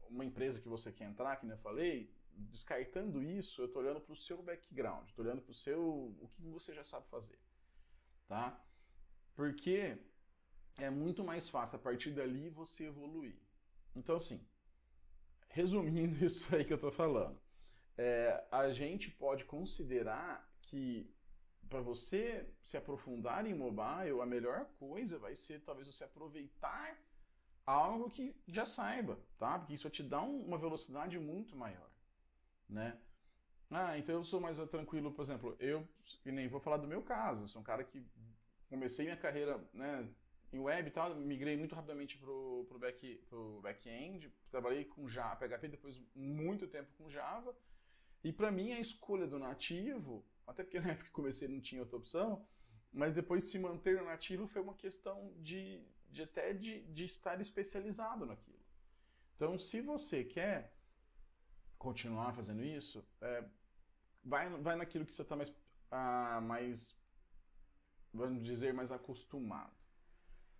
uma 0.08 0.24
empresa 0.24 0.60
que 0.60 0.68
você 0.68 0.92
quer 0.92 1.04
entrar, 1.04 1.36
que 1.36 1.46
eu 1.46 1.58
falei, 1.58 2.10
descartando 2.32 3.22
isso, 3.22 3.62
eu 3.62 3.66
estou 3.66 3.82
olhando 3.82 4.00
para 4.00 4.12
o 4.12 4.16
seu 4.16 4.42
background, 4.42 5.08
estou 5.08 5.24
olhando 5.24 5.42
para 5.42 5.50
o 5.50 5.54
seu, 5.54 5.82
o 6.20 6.28
que 6.28 6.42
você 6.48 6.74
já 6.74 6.84
sabe 6.84 7.08
fazer, 7.08 7.38
tá? 8.28 8.62
Porque 9.34 9.98
é 10.78 10.90
muito 10.90 11.24
mais 11.24 11.48
fácil 11.48 11.76
a 11.76 11.80
partir 11.80 12.12
dali 12.12 12.48
você 12.50 12.86
evoluir. 12.86 13.36
Então, 13.94 14.16
assim, 14.16 14.46
resumindo 15.48 16.16
isso 16.24 16.54
aí 16.54 16.64
que 16.64 16.72
eu 16.72 16.76
estou 16.76 16.92
falando, 16.92 17.40
é, 17.96 18.44
a 18.50 18.70
gente 18.70 19.10
pode 19.10 19.44
considerar 19.44 20.48
que 20.62 21.10
para 21.68 21.80
você 21.80 22.46
se 22.62 22.76
aprofundar 22.76 23.46
em 23.46 23.54
mobile, 23.54 24.20
a 24.20 24.26
melhor 24.26 24.66
coisa 24.78 25.18
vai 25.18 25.34
ser 25.34 25.60
talvez 25.60 25.86
você 25.86 26.04
aproveitar 26.04 26.96
algo 27.64 28.08
que 28.08 28.34
já 28.46 28.64
saiba, 28.64 29.18
tá? 29.36 29.58
Porque 29.58 29.74
isso 29.74 29.90
te 29.90 30.02
dá 30.02 30.22
uma 30.22 30.56
velocidade 30.56 31.18
muito 31.18 31.56
maior, 31.56 31.90
né? 32.68 32.98
Ah, 33.68 33.98
então 33.98 34.14
eu 34.14 34.22
sou 34.22 34.40
mais 34.40 34.58
tranquilo, 34.68 35.10
por 35.10 35.22
exemplo, 35.22 35.56
eu 35.58 35.86
nem 36.24 36.46
vou 36.46 36.60
falar 36.60 36.76
do 36.76 36.86
meu 36.86 37.02
caso, 37.02 37.42
eu 37.42 37.48
sou 37.48 37.60
um 37.60 37.64
cara 37.64 37.82
que 37.82 38.06
comecei 38.68 39.06
minha 39.06 39.16
carreira, 39.16 39.60
né, 39.72 40.08
em 40.52 40.58
web 40.60 40.88
e 40.88 40.90
tal, 40.92 41.16
migrei 41.16 41.56
muito 41.56 41.74
rapidamente 41.74 42.16
pro, 42.16 42.64
pro, 42.68 42.78
back, 42.78 43.16
pro 43.28 43.60
back-end, 43.60 44.32
trabalhei 44.50 44.84
com 44.84 45.08
Java, 45.08 45.36
PHP, 45.36 45.68
depois 45.68 46.00
muito 46.14 46.68
tempo 46.68 46.92
com 46.96 47.10
Java, 47.10 47.56
e 48.28 48.32
para 48.32 48.50
mim 48.50 48.72
a 48.72 48.80
escolha 48.80 49.26
do 49.32 49.38
nativo, 49.38 50.12
até 50.46 50.64
porque 50.64 50.80
na 50.80 50.90
época 50.90 51.06
que 51.06 51.12
comecei 51.12 51.46
não 51.46 51.60
tinha 51.60 51.80
outra 51.80 51.96
opção, 51.96 52.44
mas 52.92 53.12
depois 53.12 53.44
se 53.44 53.56
manter 53.56 54.02
nativo 54.02 54.48
foi 54.48 54.60
uma 54.62 54.74
questão 54.74 55.32
de, 55.48 55.86
de 56.10 56.22
até 56.22 56.52
de, 56.52 56.82
de 56.96 57.04
estar 57.04 57.40
especializado 57.40 58.26
naquilo. 58.26 58.58
Então, 59.36 59.56
se 59.56 59.80
você 59.80 60.24
quer 60.24 60.74
continuar 61.78 62.32
fazendo 62.32 62.64
isso, 62.64 63.06
é, 63.20 63.44
vai, 64.24 64.48
vai 64.60 64.74
naquilo 64.74 65.06
que 65.06 65.14
você 65.14 65.22
está 65.22 65.36
mais, 65.36 65.54
ah, 65.88 66.40
mais, 66.40 66.98
vamos 68.12 68.42
dizer, 68.42 68.74
mais 68.74 68.90
acostumado. 68.90 69.76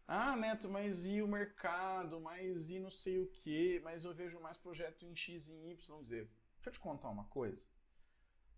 Ah, 0.06 0.36
Neto, 0.36 0.68
mas 0.68 1.04
e 1.04 1.20
o 1.20 1.26
mercado? 1.26 2.20
Mas 2.20 2.70
e 2.70 2.78
não 2.78 2.92
sei 2.92 3.18
o 3.18 3.26
que? 3.26 3.80
Mas 3.82 4.04
eu 4.04 4.14
vejo 4.14 4.38
mais 4.38 4.56
projeto 4.56 5.04
em 5.04 5.16
X 5.16 5.48
e 5.48 5.52
em 5.52 5.70
Y. 5.72 6.04
Z. 6.04 6.28
Deixa 6.66 6.78
eu 6.78 6.80
te 6.80 6.80
contar 6.80 7.10
uma 7.10 7.24
coisa. 7.26 7.64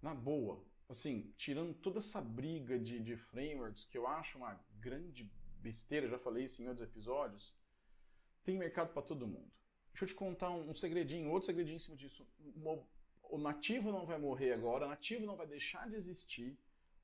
Na 0.00 0.15
boa, 0.15 0.65
assim, 0.88 1.31
tirando 1.37 1.75
toda 1.75 1.99
essa 1.99 2.23
briga 2.23 2.79
de, 2.79 2.99
de 3.00 3.19
frameworks, 3.19 3.85
que 3.85 3.99
eu 3.99 4.07
acho 4.07 4.38
uma 4.38 4.59
grande 4.81 5.31
besteira, 5.61 6.09
já 6.09 6.19
falei 6.19 6.47
isso 6.47 6.62
em 6.62 6.69
outros 6.69 6.88
episódios, 6.88 7.55
tem 8.45 8.57
mercado 8.57 8.95
para 8.95 9.03
todo 9.03 9.27
mundo. 9.27 9.53
Deixa 9.93 10.05
eu 10.05 10.09
te 10.09 10.15
contar 10.15 10.49
um, 10.49 10.71
um 10.71 10.75
segredinho, 10.75 11.31
outro 11.31 11.49
segredinho 11.49 11.77
em 11.77 11.81
cima 11.81 11.99
disso. 11.99 12.27
O 13.25 13.37
nativo 13.37 13.93
não 13.93 14.07
vai 14.07 14.19
morrer 14.19 14.55
agora, 14.55 14.87
o 14.87 14.88
nativo 14.88 15.27
não 15.27 15.37
vai 15.37 15.47
deixar 15.47 15.87
de 15.87 15.95
existir. 15.95 16.59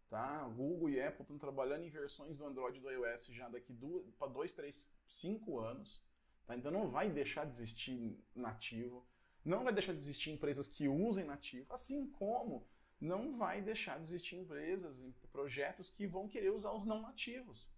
Tá? 0.09 0.49
Google 0.49 0.89
e 0.89 1.03
Apple 1.03 1.21
estão 1.21 1.37
trabalhando 1.37 1.85
em 1.85 1.91
versões 1.91 2.39
do 2.39 2.47
Android 2.47 2.79
e 2.79 2.81
do 2.81 2.91
iOS 2.91 3.27
já 3.27 3.47
daqui 3.51 3.77
para 4.19 4.29
2, 4.29 4.55
3, 4.55 4.91
5 5.07 5.59
anos. 5.59 6.03
Tá? 6.47 6.57
Então 6.57 6.73
não 6.73 6.89
vai 6.89 7.11
deixar 7.11 7.45
de 7.45 7.53
existir 7.53 8.19
nativo. 8.35 9.07
Não 9.45 9.63
vai 9.63 9.73
deixar 9.73 9.93
de 9.93 9.99
existir 9.99 10.31
empresas 10.31 10.67
que 10.67 10.89
usem 10.89 11.25
nativo, 11.25 11.73
assim 11.73 12.11
como 12.11 12.67
não 13.01 13.37
vai 13.37 13.61
deixar 13.61 13.97
de 13.97 14.05
existir 14.05 14.37
empresas, 14.37 15.05
projetos 15.31 15.91
que 15.91 16.07
vão 16.07 16.29
querer 16.29 16.51
usar 16.51 16.73
os 16.73 16.85
não 16.85 17.03
nativos. 17.03 17.71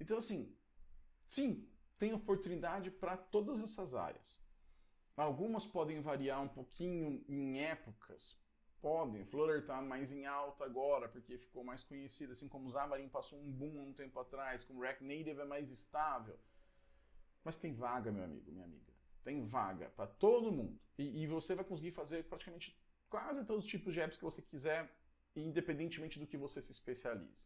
Então, 0.00 0.16
assim, 0.16 0.56
sim, 1.26 1.68
tem 1.98 2.14
oportunidade 2.14 2.90
para 2.90 3.16
todas 3.16 3.60
essas 3.60 3.94
áreas. 3.94 4.40
Algumas 5.16 5.66
podem 5.66 6.00
variar 6.00 6.42
um 6.42 6.48
pouquinho 6.48 7.24
em 7.28 7.62
épocas, 7.62 8.38
podem. 8.80 9.24
Flutter 9.24 9.60
está 9.60 9.80
mais 9.80 10.12
em 10.12 10.26
alta 10.26 10.64
agora 10.64 11.08
porque 11.08 11.38
ficou 11.38 11.64
mais 11.64 11.82
conhecida, 11.82 12.34
assim 12.34 12.48
como 12.48 12.68
o 12.68 12.72
Xamarin 12.72 13.08
passou 13.08 13.38
um 13.40 13.50
boom 13.50 13.88
um 13.88 13.92
tempo 13.92 14.18
atrás, 14.20 14.64
como 14.64 14.78
o 14.78 14.82
React 14.82 15.04
Native 15.04 15.40
é 15.40 15.44
mais 15.44 15.70
estável. 15.70 16.38
Mas 17.42 17.56
tem 17.56 17.72
vaga, 17.72 18.12
meu 18.12 18.24
amigo, 18.24 18.52
minha 18.52 18.64
amiga. 18.64 18.92
Tem 19.26 19.44
vaga 19.44 19.90
para 19.96 20.06
todo 20.06 20.52
mundo. 20.52 20.78
E, 20.96 21.22
e, 21.22 21.26
você 21.26 21.52
vai 21.56 21.64
conseguir 21.64 21.90
fazer 21.90 22.22
praticamente 22.30 22.68
quase 23.08 23.44
todos 23.44 23.64
os 23.64 23.68
tipos 23.68 23.92
de 23.92 24.00
apps 24.00 24.16
que 24.16 24.22
você 24.22 24.40
quiser, 24.40 24.80
independentemente 25.34 26.16
do 26.20 26.28
que 26.28 26.36
você 26.36 26.62
se 26.62 26.70
especialize. 26.70 27.44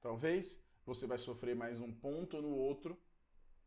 Talvez 0.00 0.60
você 0.84 1.06
vai 1.06 1.16
sofrer 1.16 1.54
mais 1.54 1.78
num 1.78 1.92
ponto 1.92 2.38
ou 2.38 2.42
no 2.42 2.50
outro, 2.50 3.00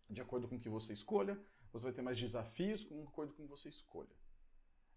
de 0.10 0.22
acordo 0.22 0.50
com 0.50 0.58
o 0.58 0.60
que 0.60 0.68
você 0.68 0.92
escolha, 0.92 1.40
você 1.72 1.86
vai 1.86 1.94
ter 1.94 2.02
mais 2.02 2.20
desafios 2.20 2.82
de 2.82 2.94
acordo 3.04 3.34
com 3.34 3.44
o 3.44 3.46
que 3.46 3.52
você 3.56 3.70
escolha. 3.70 4.18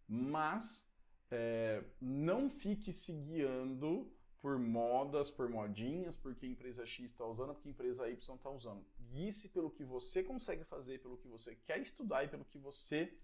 Mas 0.09 0.91
é, 1.31 1.85
não 2.01 2.51
fique 2.51 2.93
se 2.93 3.13
guiando 3.13 4.13
por 4.41 4.59
modas, 4.59 5.31
por 5.31 5.49
modinhas, 5.49 6.17
porque 6.17 6.45
a 6.45 6.49
empresa 6.49 6.85
X 6.85 7.05
está 7.13 7.25
usando, 7.25 7.55
porque 7.55 7.69
a 7.69 7.71
empresa 7.71 8.11
Y 8.11 8.35
está 8.35 8.51
usando. 8.51 8.85
Guie-se 9.13 9.51
pelo 9.51 9.71
que 9.71 9.85
você 9.85 10.23
consegue 10.23 10.65
fazer, 10.65 10.99
pelo 10.99 11.19
que 11.19 11.29
você 11.29 11.55
quer 11.67 11.79
estudar 11.79 12.25
e 12.25 12.29
pelo 12.29 12.47
que 12.47 12.59
você 12.59 13.15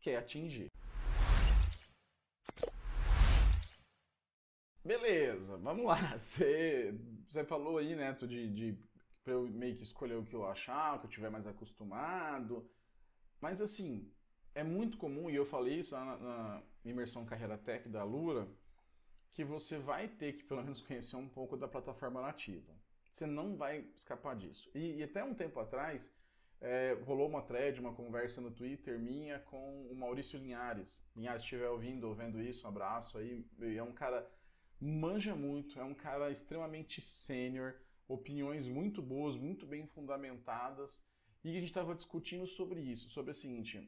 quer 0.00 0.16
atingir. 0.16 0.66
Beleza, 4.84 5.56
vamos 5.56 5.86
lá. 5.86 5.96
Você, 6.16 6.94
você 7.28 7.44
falou 7.44 7.78
aí, 7.78 7.96
Neto, 7.96 8.26
de, 8.26 8.48
de 8.54 8.78
para 9.24 9.32
eu 9.32 9.48
meio 9.48 9.76
que 9.76 9.82
escolher 9.82 10.14
o 10.14 10.24
que 10.24 10.34
eu 10.34 10.46
achar, 10.46 10.94
o 10.94 11.00
que 11.00 11.06
eu 11.06 11.10
tiver 11.10 11.28
mais 11.28 11.44
acostumado. 11.44 12.70
Mas 13.40 13.60
assim, 13.60 14.08
é 14.54 14.62
muito 14.62 14.96
comum, 14.96 15.28
e 15.28 15.34
eu 15.34 15.44
falei 15.44 15.80
isso 15.80 15.96
na, 15.96 16.16
na 16.18 16.62
imersão 16.84 17.26
Carreira 17.26 17.58
Tech 17.58 17.88
da 17.88 18.04
Lura, 18.04 18.48
que 19.32 19.42
você 19.42 19.78
vai 19.78 20.06
ter 20.06 20.34
que 20.34 20.44
pelo 20.44 20.62
menos 20.62 20.80
conhecer 20.80 21.16
um 21.16 21.28
pouco 21.28 21.56
da 21.56 21.66
plataforma 21.66 22.22
nativa. 22.22 22.75
Você 23.16 23.26
não 23.26 23.56
vai 23.56 23.82
escapar 23.96 24.36
disso. 24.36 24.70
E, 24.74 24.96
e 24.96 25.02
até 25.02 25.24
um 25.24 25.32
tempo 25.32 25.58
atrás, 25.58 26.14
é, 26.60 26.92
rolou 27.06 27.26
uma 27.26 27.40
thread, 27.40 27.80
uma 27.80 27.94
conversa 27.94 28.42
no 28.42 28.50
Twitter 28.50 28.98
minha 28.98 29.38
com 29.38 29.86
o 29.90 29.94
Maurício 29.96 30.38
Linhares. 30.38 31.02
Linhares, 31.16 31.40
se 31.40 31.46
estiver 31.46 31.70
ouvindo 31.70 32.04
ou 32.04 32.14
vendo 32.14 32.38
isso, 32.42 32.66
um 32.66 32.68
abraço 32.68 33.16
aí. 33.16 33.42
É 33.58 33.82
um 33.82 33.94
cara 33.94 34.30
manja 34.78 35.34
muito, 35.34 35.80
é 35.80 35.84
um 35.84 35.94
cara 35.94 36.30
extremamente 36.30 37.00
sênior, 37.00 37.76
opiniões 38.06 38.68
muito 38.68 39.00
boas, 39.00 39.38
muito 39.38 39.64
bem 39.64 39.86
fundamentadas, 39.86 41.02
e 41.42 41.48
a 41.48 41.54
gente 41.54 41.68
estava 41.68 41.94
discutindo 41.94 42.46
sobre 42.46 42.80
isso, 42.80 43.08
sobre 43.08 43.30
o 43.30 43.34
seguinte, 43.34 43.78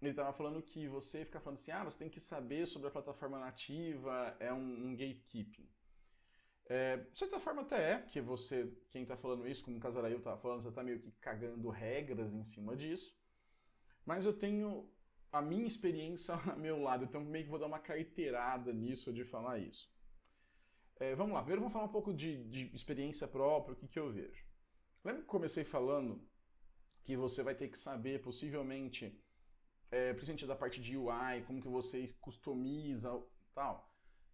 ele 0.00 0.12
estava 0.12 0.32
falando 0.32 0.62
que 0.62 0.88
você 0.88 1.22
fica 1.26 1.38
falando 1.38 1.58
assim, 1.58 1.72
ah, 1.72 1.84
você 1.84 1.98
tem 1.98 2.08
que 2.08 2.18
saber 2.18 2.66
sobre 2.66 2.88
a 2.88 2.90
plataforma 2.90 3.38
nativa, 3.38 4.34
é 4.40 4.50
um, 4.50 4.86
um 4.86 4.96
gatekeeping. 4.96 5.68
É, 6.70 6.98
de 6.98 7.18
certa 7.18 7.40
forma 7.40 7.62
até 7.62 7.94
é, 7.94 7.98
porque 7.98 8.20
você, 8.20 8.72
quem 8.90 9.02
está 9.02 9.16
falando 9.16 9.48
isso, 9.48 9.64
como 9.64 9.76
o 9.76 9.80
Casarail 9.80 10.18
estava 10.18 10.40
falando, 10.40 10.62
você 10.62 10.68
está 10.68 10.84
meio 10.84 11.00
que 11.00 11.10
cagando 11.20 11.68
regras 11.68 12.32
em 12.32 12.44
cima 12.44 12.76
disso, 12.76 13.18
mas 14.06 14.24
eu 14.24 14.32
tenho 14.32 14.88
a 15.32 15.42
minha 15.42 15.66
experiência 15.66 16.32
ao 16.48 16.56
meu 16.56 16.80
lado, 16.80 17.04
então 17.04 17.20
meio 17.22 17.44
que 17.44 17.50
vou 17.50 17.58
dar 17.58 17.66
uma 17.66 17.80
carteirada 17.80 18.72
nisso 18.72 19.12
de 19.12 19.24
falar 19.24 19.58
isso. 19.58 19.92
É, 21.00 21.12
vamos 21.16 21.32
lá, 21.32 21.40
primeiro 21.40 21.62
vamos 21.62 21.72
falar 21.72 21.86
um 21.86 21.92
pouco 21.92 22.14
de, 22.14 22.44
de 22.44 22.72
experiência 22.72 23.26
própria, 23.26 23.72
o 23.72 23.76
que, 23.76 23.88
que 23.88 23.98
eu 23.98 24.12
vejo. 24.12 24.46
Lembra 25.04 25.22
que 25.22 25.26
comecei 25.26 25.64
falando 25.64 26.24
que 27.02 27.16
você 27.16 27.42
vai 27.42 27.56
ter 27.56 27.66
que 27.66 27.78
saber, 27.78 28.22
possivelmente, 28.22 29.20
é, 29.90 30.12
principalmente 30.12 30.46
da 30.46 30.54
parte 30.54 30.80
de 30.80 30.96
UI, 30.96 31.42
como 31.48 31.60
que 31.60 31.68
você 31.68 32.06
customiza 32.20 33.10
tal. 33.52 33.89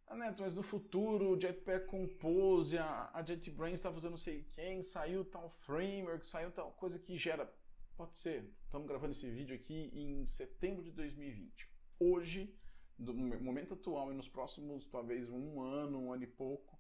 Ah, 0.09 0.15
Neto, 0.15 0.43
mas 0.43 0.55
no 0.55 0.63
futuro 0.63 1.31
o 1.31 1.41
Jetpack 1.41 1.87
Compose, 1.87 2.79
a, 2.79 3.11
a 3.13 3.25
JetBrains 3.25 3.75
está 3.75 3.93
fazendo 3.93 4.13
não 4.13 4.17
sei 4.17 4.45
quem, 4.53 4.81
saiu 4.81 5.25
tal 5.25 5.51
framework, 5.51 6.25
saiu 6.25 6.53
tal 6.53 6.71
coisa 6.73 6.97
que 6.97 7.19
gera. 7.19 7.53
Pode 7.97 8.17
ser. 8.17 8.49
Estamos 8.65 8.87
gravando 8.87 9.11
esse 9.13 9.29
vídeo 9.29 9.57
aqui 9.57 9.91
em 9.93 10.25
setembro 10.25 10.85
de 10.85 10.93
2020. 10.93 11.69
Hoje, 11.99 12.57
no 12.97 13.13
momento 13.15 13.75
atual 13.75 14.13
e 14.13 14.15
nos 14.15 14.29
próximos 14.29 14.87
talvez 14.87 15.29
um 15.29 15.61
ano, 15.61 15.99
um 15.99 16.13
ano 16.13 16.23
e 16.23 16.29
pouco, 16.29 16.79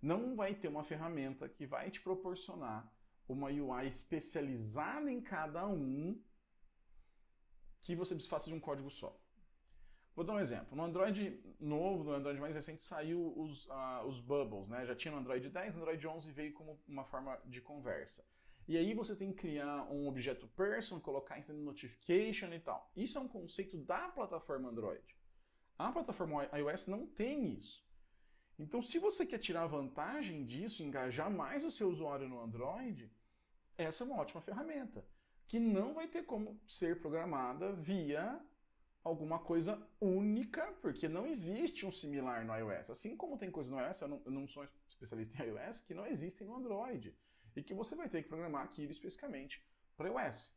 não 0.00 0.36
vai 0.36 0.54
ter 0.54 0.68
uma 0.68 0.84
ferramenta 0.84 1.48
que 1.48 1.66
vai 1.66 1.90
te 1.90 2.00
proporcionar 2.00 2.88
uma 3.26 3.48
UI 3.48 3.88
especializada 3.88 5.10
em 5.10 5.20
cada 5.20 5.66
um 5.66 6.22
que 7.80 7.96
você 7.96 8.16
faça 8.20 8.48
de 8.48 8.54
um 8.54 8.60
código 8.60 8.90
só. 8.90 9.18
Vou 10.14 10.24
dar 10.24 10.34
um 10.34 10.38
exemplo. 10.38 10.76
No 10.76 10.82
Android 10.82 11.40
novo, 11.58 12.04
no 12.04 12.12
Android 12.12 12.40
mais 12.40 12.54
recente, 12.54 12.82
saiu 12.82 13.32
os, 13.36 13.66
uh, 13.66 14.06
os 14.06 14.20
bubbles, 14.20 14.68
né? 14.68 14.84
Já 14.84 14.94
tinha 14.94 15.12
no 15.12 15.18
Android 15.18 15.48
10, 15.48 15.74
no 15.74 15.80
Android 15.80 16.06
11 16.06 16.32
veio 16.32 16.52
como 16.52 16.80
uma 16.86 17.04
forma 17.04 17.40
de 17.46 17.60
conversa. 17.60 18.24
E 18.66 18.76
aí 18.76 18.94
você 18.94 19.16
tem 19.16 19.32
que 19.32 19.38
criar 19.38 19.84
um 19.90 20.06
objeto 20.06 20.46
person, 20.48 21.00
colocar 21.00 21.38
instant 21.38 21.58
notification 21.58 22.52
e 22.52 22.60
tal. 22.60 22.90
Isso 22.94 23.18
é 23.18 23.20
um 23.20 23.28
conceito 23.28 23.76
da 23.78 24.08
plataforma 24.08 24.68
Android. 24.68 25.16
A 25.78 25.90
plataforma 25.90 26.44
iOS 26.56 26.86
não 26.86 27.06
tem 27.06 27.54
isso. 27.54 27.84
Então, 28.58 28.82
se 28.82 28.98
você 28.98 29.24
quer 29.24 29.38
tirar 29.38 29.66
vantagem 29.66 30.44
disso, 30.44 30.82
engajar 30.82 31.30
mais 31.30 31.64
o 31.64 31.70
seu 31.70 31.88
usuário 31.88 32.28
no 32.28 32.38
Android, 32.38 33.10
essa 33.78 34.04
é 34.04 34.06
uma 34.06 34.20
ótima 34.20 34.42
ferramenta, 34.42 35.02
que 35.48 35.58
não 35.58 35.94
vai 35.94 36.06
ter 36.06 36.24
como 36.24 36.60
ser 36.66 37.00
programada 37.00 37.72
via 37.72 38.38
alguma 39.02 39.38
coisa 39.38 39.80
única, 40.00 40.72
porque 40.82 41.08
não 41.08 41.26
existe 41.26 41.86
um 41.86 41.92
similar 41.92 42.44
no 42.44 42.54
iOS. 42.54 42.90
Assim 42.90 43.16
como 43.16 43.38
tem 43.38 43.50
coisas 43.50 43.70
no 43.70 43.80
iOS, 43.80 44.00
eu 44.00 44.08
não, 44.08 44.22
eu 44.24 44.30
não 44.30 44.46
sou 44.46 44.66
especialista 44.88 45.42
em 45.42 45.46
iOS, 45.48 45.80
que 45.80 45.94
não 45.94 46.06
existem 46.06 46.46
no 46.46 46.56
Android. 46.56 47.16
E 47.56 47.62
que 47.62 47.74
você 47.74 47.96
vai 47.96 48.08
ter 48.08 48.22
que 48.22 48.28
programar 48.28 48.64
aquilo 48.64 48.90
especificamente 48.90 49.64
para 49.96 50.08
iOS. 50.08 50.54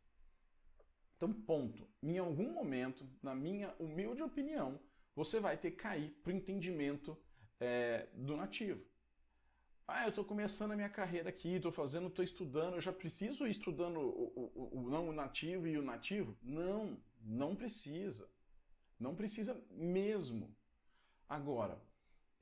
Então, 1.16 1.32
ponto. 1.32 1.88
Em 2.02 2.18
algum 2.18 2.52
momento, 2.52 3.08
na 3.22 3.34
minha 3.34 3.74
humilde 3.80 4.22
opinião, 4.22 4.80
você 5.16 5.40
vai 5.40 5.56
ter 5.58 5.72
que 5.72 5.78
cair 5.78 6.10
para 6.22 6.32
o 6.32 6.36
entendimento 6.36 7.18
é, 7.60 8.08
do 8.14 8.36
nativo. 8.36 8.84
Ah, 9.88 10.04
eu 10.04 10.10
estou 10.10 10.24
começando 10.24 10.72
a 10.72 10.76
minha 10.76 10.90
carreira 10.90 11.30
aqui, 11.30 11.56
estou 11.56 11.72
fazendo, 11.72 12.08
estou 12.08 12.24
estudando, 12.24 12.76
eu 12.76 12.82
já 12.82 12.92
preciso 12.92 13.46
ir 13.46 13.52
estudando 13.52 14.00
o, 14.00 14.52
o, 14.56 14.80
o 14.80 14.90
não 14.90 15.12
nativo 15.12 15.68
e 15.68 15.78
o 15.78 15.82
nativo? 15.82 16.38
Não, 16.42 16.98
não 17.22 17.56
precisa. 17.56 18.30
Não 19.03 19.15
precisa 19.15 19.62
mesmo. 19.72 20.55
Agora, 21.27 21.79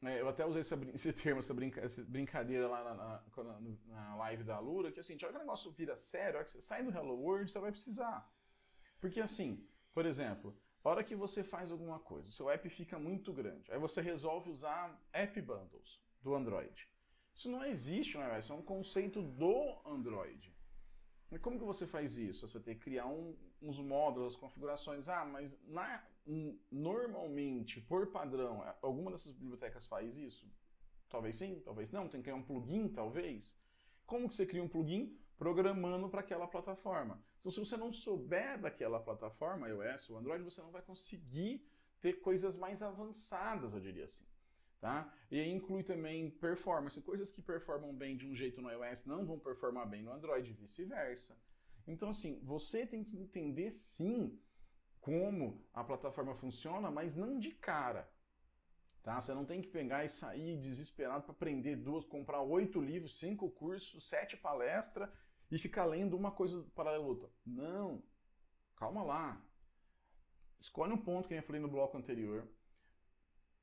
né, 0.01 0.21
eu 0.21 0.27
até 0.29 0.45
usei 0.45 0.61
esse, 0.61 0.75
esse 0.93 1.13
termo, 1.13 1.39
essa, 1.39 1.53
brinca, 1.53 1.81
essa, 1.81 2.03
brincadeira 2.03 2.67
lá 2.67 2.83
na, 2.83 2.93
na, 2.93 3.59
na, 3.87 4.15
live 4.15 4.43
da 4.43 4.59
Lura, 4.59 4.91
que 4.91 4.99
assim, 4.99 5.13
hora 5.15 5.33
que 5.33 5.37
o 5.37 5.39
negócio 5.39 5.71
vira 5.71 5.97
sério, 5.97 6.35
a 6.35 6.37
hora 6.37 6.45
que 6.45 6.51
você 6.51 6.61
sai 6.61 6.83
do 6.83 6.91
Hello 6.91 7.15
World, 7.15 7.51
você 7.51 7.59
vai 7.59 7.71
precisar. 7.71 8.31
Porque 8.99 9.19
assim, 9.19 9.67
por 9.93 10.05
exemplo, 10.05 10.55
a 10.83 10.89
hora 10.89 11.03
que 11.03 11.15
você 11.15 11.43
faz 11.43 11.71
alguma 11.71 11.99
coisa, 11.99 12.29
o 12.29 12.31
seu 12.31 12.49
app 12.49 12.69
fica 12.69 12.97
muito 12.97 13.33
grande, 13.33 13.71
aí 13.71 13.79
você 13.79 14.01
resolve 14.01 14.49
usar 14.49 14.99
App 15.13 15.41
Bundles 15.41 15.99
do 16.21 16.33
Android. 16.35 16.87
Isso 17.33 17.49
não 17.49 17.63
existe 17.63 18.17
no 18.17 18.23
iOS, 18.23 18.49
é 18.49 18.53
um 18.53 18.61
conceito 18.61 19.21
do 19.21 19.81
Android. 19.85 20.53
E 21.31 21.39
como 21.39 21.57
que 21.57 21.63
você 21.63 21.87
faz 21.87 22.17
isso? 22.17 22.47
Você 22.47 22.55
vai 22.55 22.63
ter 22.63 22.75
que 22.75 22.81
criar 22.81 23.05
um, 23.05 23.35
uns 23.61 23.79
módulos, 23.79 24.33
as 24.33 24.39
configurações. 24.39 25.07
Ah, 25.07 25.23
mas 25.23 25.57
na, 25.65 26.03
normalmente, 26.71 27.81
por 27.81 28.07
padrão, 28.11 28.63
alguma 28.81 29.11
dessas 29.11 29.31
bibliotecas 29.31 29.85
faz 29.85 30.17
isso? 30.17 30.51
Talvez 31.09 31.35
sim, 31.35 31.59
talvez 31.63 31.91
não. 31.91 32.07
Tem 32.07 32.21
que 32.21 32.25
criar 32.25 32.35
um 32.35 32.43
plugin, 32.43 32.87
talvez. 32.87 33.59
Como 34.05 34.27
que 34.27 34.35
você 34.35 34.45
cria 34.45 34.63
um 34.63 34.67
plugin? 34.67 35.17
Programando 35.37 36.09
para 36.09 36.21
aquela 36.21 36.47
plataforma. 36.47 37.21
Então, 37.39 37.51
se 37.51 37.59
você 37.59 37.75
não 37.75 37.91
souber 37.91 38.61
daquela 38.61 38.99
plataforma, 38.99 39.67
iOS 39.67 40.09
ou 40.11 40.17
Android, 40.17 40.43
você 40.43 40.61
não 40.61 40.71
vai 40.71 40.81
conseguir 40.81 41.65
ter 41.99 42.21
coisas 42.21 42.55
mais 42.55 42.81
avançadas, 42.81 43.73
eu 43.73 43.79
diria 43.79 44.05
assim. 44.05 44.25
Tá? 44.79 45.13
E 45.29 45.39
aí 45.39 45.51
inclui 45.51 45.83
também 45.83 46.29
performance, 46.29 46.99
coisas 47.01 47.29
que 47.29 47.41
performam 47.41 47.93
bem 47.93 48.17
de 48.17 48.27
um 48.27 48.33
jeito 48.33 48.61
no 48.61 48.71
iOS 48.71 49.05
não 49.05 49.25
vão 49.25 49.37
performar 49.37 49.87
bem 49.87 50.01
no 50.01 50.11
Android 50.11 50.51
vice-versa. 50.53 51.37
Então, 51.87 52.09
assim, 52.09 52.39
você 52.43 52.85
tem 52.85 53.03
que 53.03 53.17
entender 53.17 53.71
sim 53.71 54.39
como 55.01 55.67
a 55.73 55.83
plataforma 55.83 56.33
funciona, 56.33 56.89
mas 56.89 57.15
não 57.15 57.37
de 57.37 57.51
cara. 57.51 58.09
Tá? 59.03 59.19
Você 59.19 59.33
não 59.33 59.43
tem 59.43 59.61
que 59.61 59.67
pegar 59.67 60.05
e 60.05 60.09
sair 60.09 60.57
desesperado 60.57 61.23
para 61.23 61.33
aprender 61.33 61.75
duas, 61.75 62.05
comprar 62.05 62.41
oito 62.41 62.79
livros, 62.79 63.19
cinco 63.19 63.49
cursos, 63.49 64.07
sete 64.07 64.37
palestras 64.37 65.09
e 65.49 65.57
ficar 65.57 65.83
lendo 65.83 66.15
uma 66.15 66.31
coisa 66.31 66.63
paralela 66.73 67.03
outra. 67.03 67.29
Não. 67.45 68.01
Calma 68.77 69.03
lá. 69.03 69.43
Escolhe 70.59 70.93
um 70.93 71.03
ponto 71.03 71.27
que 71.27 71.33
eu 71.33 71.43
falei 71.43 71.59
no 71.59 71.67
bloco 71.67 71.97
anterior 71.97 72.47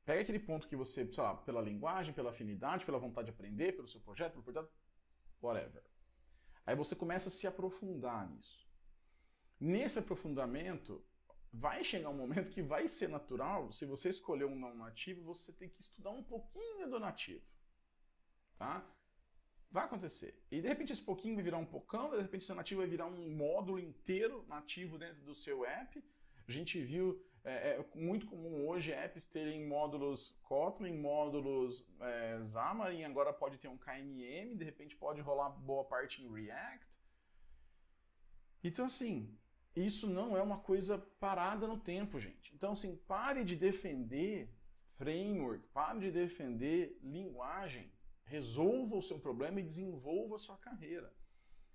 Pega 0.08 0.22
aquele 0.22 0.38
ponto 0.38 0.66
que 0.66 0.74
você, 0.74 1.06
sei 1.12 1.22
lá, 1.22 1.36
pela 1.36 1.60
linguagem, 1.60 2.14
pela 2.14 2.30
afinidade, 2.30 2.86
pela 2.86 2.98
vontade 2.98 3.26
de 3.26 3.30
aprender, 3.30 3.72
pelo 3.72 3.86
seu 3.86 4.00
projeto, 4.00 4.32
pelo 4.32 4.42
projeto, 4.42 4.72
whatever. 5.38 5.84
Aí 6.64 6.74
você 6.74 6.96
começa 6.96 7.28
a 7.28 7.30
se 7.30 7.46
aprofundar 7.46 8.26
nisso. 8.26 8.66
Nesse 9.60 9.98
aprofundamento, 9.98 11.04
vai 11.52 11.82
chegar 11.82 12.10
um 12.10 12.14
momento 12.14 12.50
que 12.50 12.62
vai 12.62 12.86
ser 12.86 13.08
natural, 13.08 13.72
se 13.72 13.86
você 13.86 14.08
escolher 14.10 14.44
um 14.44 14.58
não 14.58 14.74
nativo, 14.74 15.22
você 15.22 15.52
tem 15.52 15.68
que 15.68 15.80
estudar 15.80 16.10
um 16.10 16.22
pouquinho 16.22 16.88
do 16.90 17.00
nativo. 17.00 17.44
Tá? 18.56 18.84
Vai 19.70 19.84
acontecer. 19.84 20.42
E 20.50 20.60
de 20.60 20.68
repente 20.68 20.92
esse 20.92 21.02
pouquinho 21.02 21.34
vai 21.34 21.44
virar 21.44 21.58
um 21.58 21.66
pocão, 21.66 22.10
de 22.10 22.20
repente 22.20 22.42
esse 22.42 22.54
nativo 22.54 22.80
vai 22.80 22.88
virar 22.88 23.06
um 23.06 23.30
módulo 23.34 23.78
inteiro 23.78 24.44
nativo 24.48 24.98
dentro 24.98 25.22
do 25.22 25.34
seu 25.34 25.64
app. 25.64 26.02
A 26.46 26.50
gente 26.50 26.80
viu 26.80 27.22
é, 27.44 27.70
é, 27.70 27.86
muito 27.94 28.26
comum 28.26 28.66
hoje 28.66 28.92
apps 28.92 29.24
terem 29.26 29.66
módulos 29.66 30.38
Kotlin, 30.42 30.98
módulos 30.98 31.86
é, 32.00 32.40
Xamarin, 32.44 33.04
agora 33.04 33.32
pode 33.32 33.58
ter 33.58 33.68
um 33.68 33.76
KMM, 33.76 34.56
de 34.56 34.64
repente 34.64 34.96
pode 34.96 35.20
rolar 35.20 35.50
boa 35.50 35.84
parte 35.84 36.22
em 36.22 36.32
React. 36.32 36.98
Então, 38.62 38.84
assim, 38.84 39.38
isso 39.84 40.06
não 40.08 40.36
é 40.36 40.42
uma 40.42 40.58
coisa 40.58 40.98
parada 41.20 41.66
no 41.66 41.78
tempo, 41.78 42.18
gente. 42.18 42.54
Então, 42.54 42.72
assim, 42.72 42.96
pare 42.96 43.44
de 43.44 43.56
defender 43.56 44.52
framework, 44.96 45.66
pare 45.68 46.00
de 46.00 46.10
defender 46.10 46.98
linguagem. 47.02 47.92
Resolva 48.24 48.96
o 48.96 49.02
seu 49.02 49.18
problema 49.18 49.60
e 49.60 49.62
desenvolva 49.62 50.36
a 50.36 50.38
sua 50.38 50.56
carreira. 50.56 51.14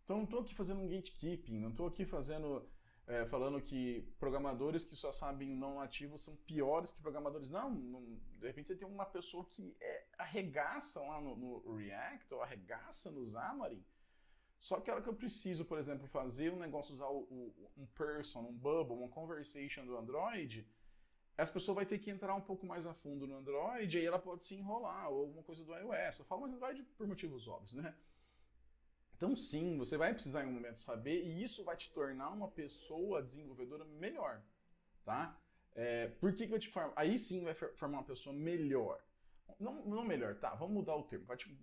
Então, 0.03 0.17
não 0.17 0.25
estou 0.25 0.41
aqui 0.41 0.53
fazendo 0.53 0.81
um 0.81 0.87
gatekeeping, 0.87 1.59
não 1.59 1.69
estou 1.69 1.87
aqui 1.87 2.05
fazendo 2.05 2.67
é, 3.05 3.25
falando 3.25 3.61
que 3.61 4.01
programadores 4.17 4.83
que 4.83 4.95
só 4.95 5.11
sabem 5.11 5.51
o 5.51 5.55
não 5.55 5.75
nativo 5.75 6.17
são 6.17 6.35
piores 6.37 6.91
que 6.91 7.01
programadores. 7.01 7.49
Não, 7.49 7.69
não, 7.69 8.01
de 8.39 8.47
repente 8.47 8.69
você 8.69 8.75
tem 8.75 8.87
uma 8.87 9.05
pessoa 9.05 9.45
que 9.45 9.75
é, 9.81 10.05
arregaça 10.17 11.01
lá 11.01 11.19
no, 11.19 11.35
no, 11.35 11.75
React 11.75 12.33
ou 12.33 12.41
arregaça 12.41 13.11
no 13.11 13.25
Xamarin. 13.25 13.83
Só 14.63 14.79
que 14.79 14.89
a 14.89 14.93
hora 14.93 15.03
que 15.03 15.09
eu 15.09 15.13
preciso, 15.13 15.65
por 15.65 15.77
exemplo, 15.77 16.07
fazer 16.07 16.49
um 16.49 16.57
negócio, 16.57 16.93
usar 16.93 17.07
o, 17.07 17.23
o, 17.29 17.71
um 17.75 17.85
person, 17.87 18.39
um 18.39 18.53
bubble, 18.53 18.95
uma 18.95 19.09
conversation 19.09 19.85
do 19.85 19.97
Android, 19.97 20.65
essa 21.35 21.51
pessoa 21.51 21.75
vai 21.75 21.85
ter 21.85 21.99
que 21.99 22.09
entrar 22.09 22.33
um 22.33 22.39
pouco 22.39 22.65
mais 22.65 22.85
a 22.85 22.93
fundo 22.93 23.27
no 23.27 23.35
Android 23.35 23.93
e 23.93 23.99
aí 23.99 24.05
ela 24.05 24.19
pode 24.19 24.45
se 24.45 24.55
enrolar, 24.55 25.09
ou 25.09 25.19
alguma 25.19 25.43
coisa 25.43 25.65
do 25.65 25.75
iOS. 25.75 26.19
Eu 26.19 26.23
falo 26.23 26.39
mais 26.39 26.53
Android 26.53 26.81
por 26.97 27.05
motivos 27.05 27.45
óbvios, 27.45 27.73
né? 27.73 27.93
Então, 29.17 29.35
sim, 29.35 29.77
você 29.77 29.97
vai 29.97 30.13
precisar 30.13 30.45
em 30.45 30.47
um 30.47 30.53
momento 30.53 30.79
saber 30.79 31.25
e 31.25 31.43
isso 31.43 31.65
vai 31.65 31.75
te 31.75 31.91
tornar 31.91 32.29
uma 32.29 32.47
pessoa 32.47 33.21
desenvolvedora 33.21 33.83
melhor, 33.83 34.41
tá? 35.03 35.37
É, 35.75 36.07
por 36.07 36.31
que, 36.33 36.45
que 36.45 36.51
vai 36.51 36.59
te 36.59 36.69
formar? 36.69 36.93
Aí 36.95 37.19
sim 37.19 37.43
vai 37.43 37.53
formar 37.53 37.97
uma 37.97 38.05
pessoa 38.05 38.33
melhor. 38.33 39.03
Não, 39.59 39.83
não 39.85 40.05
melhor, 40.05 40.35
tá? 40.35 40.55
Vamos 40.55 40.73
mudar 40.73 40.95
o 40.95 41.03
termo. 41.03 41.25
Vai 41.25 41.35
te, 41.35 41.53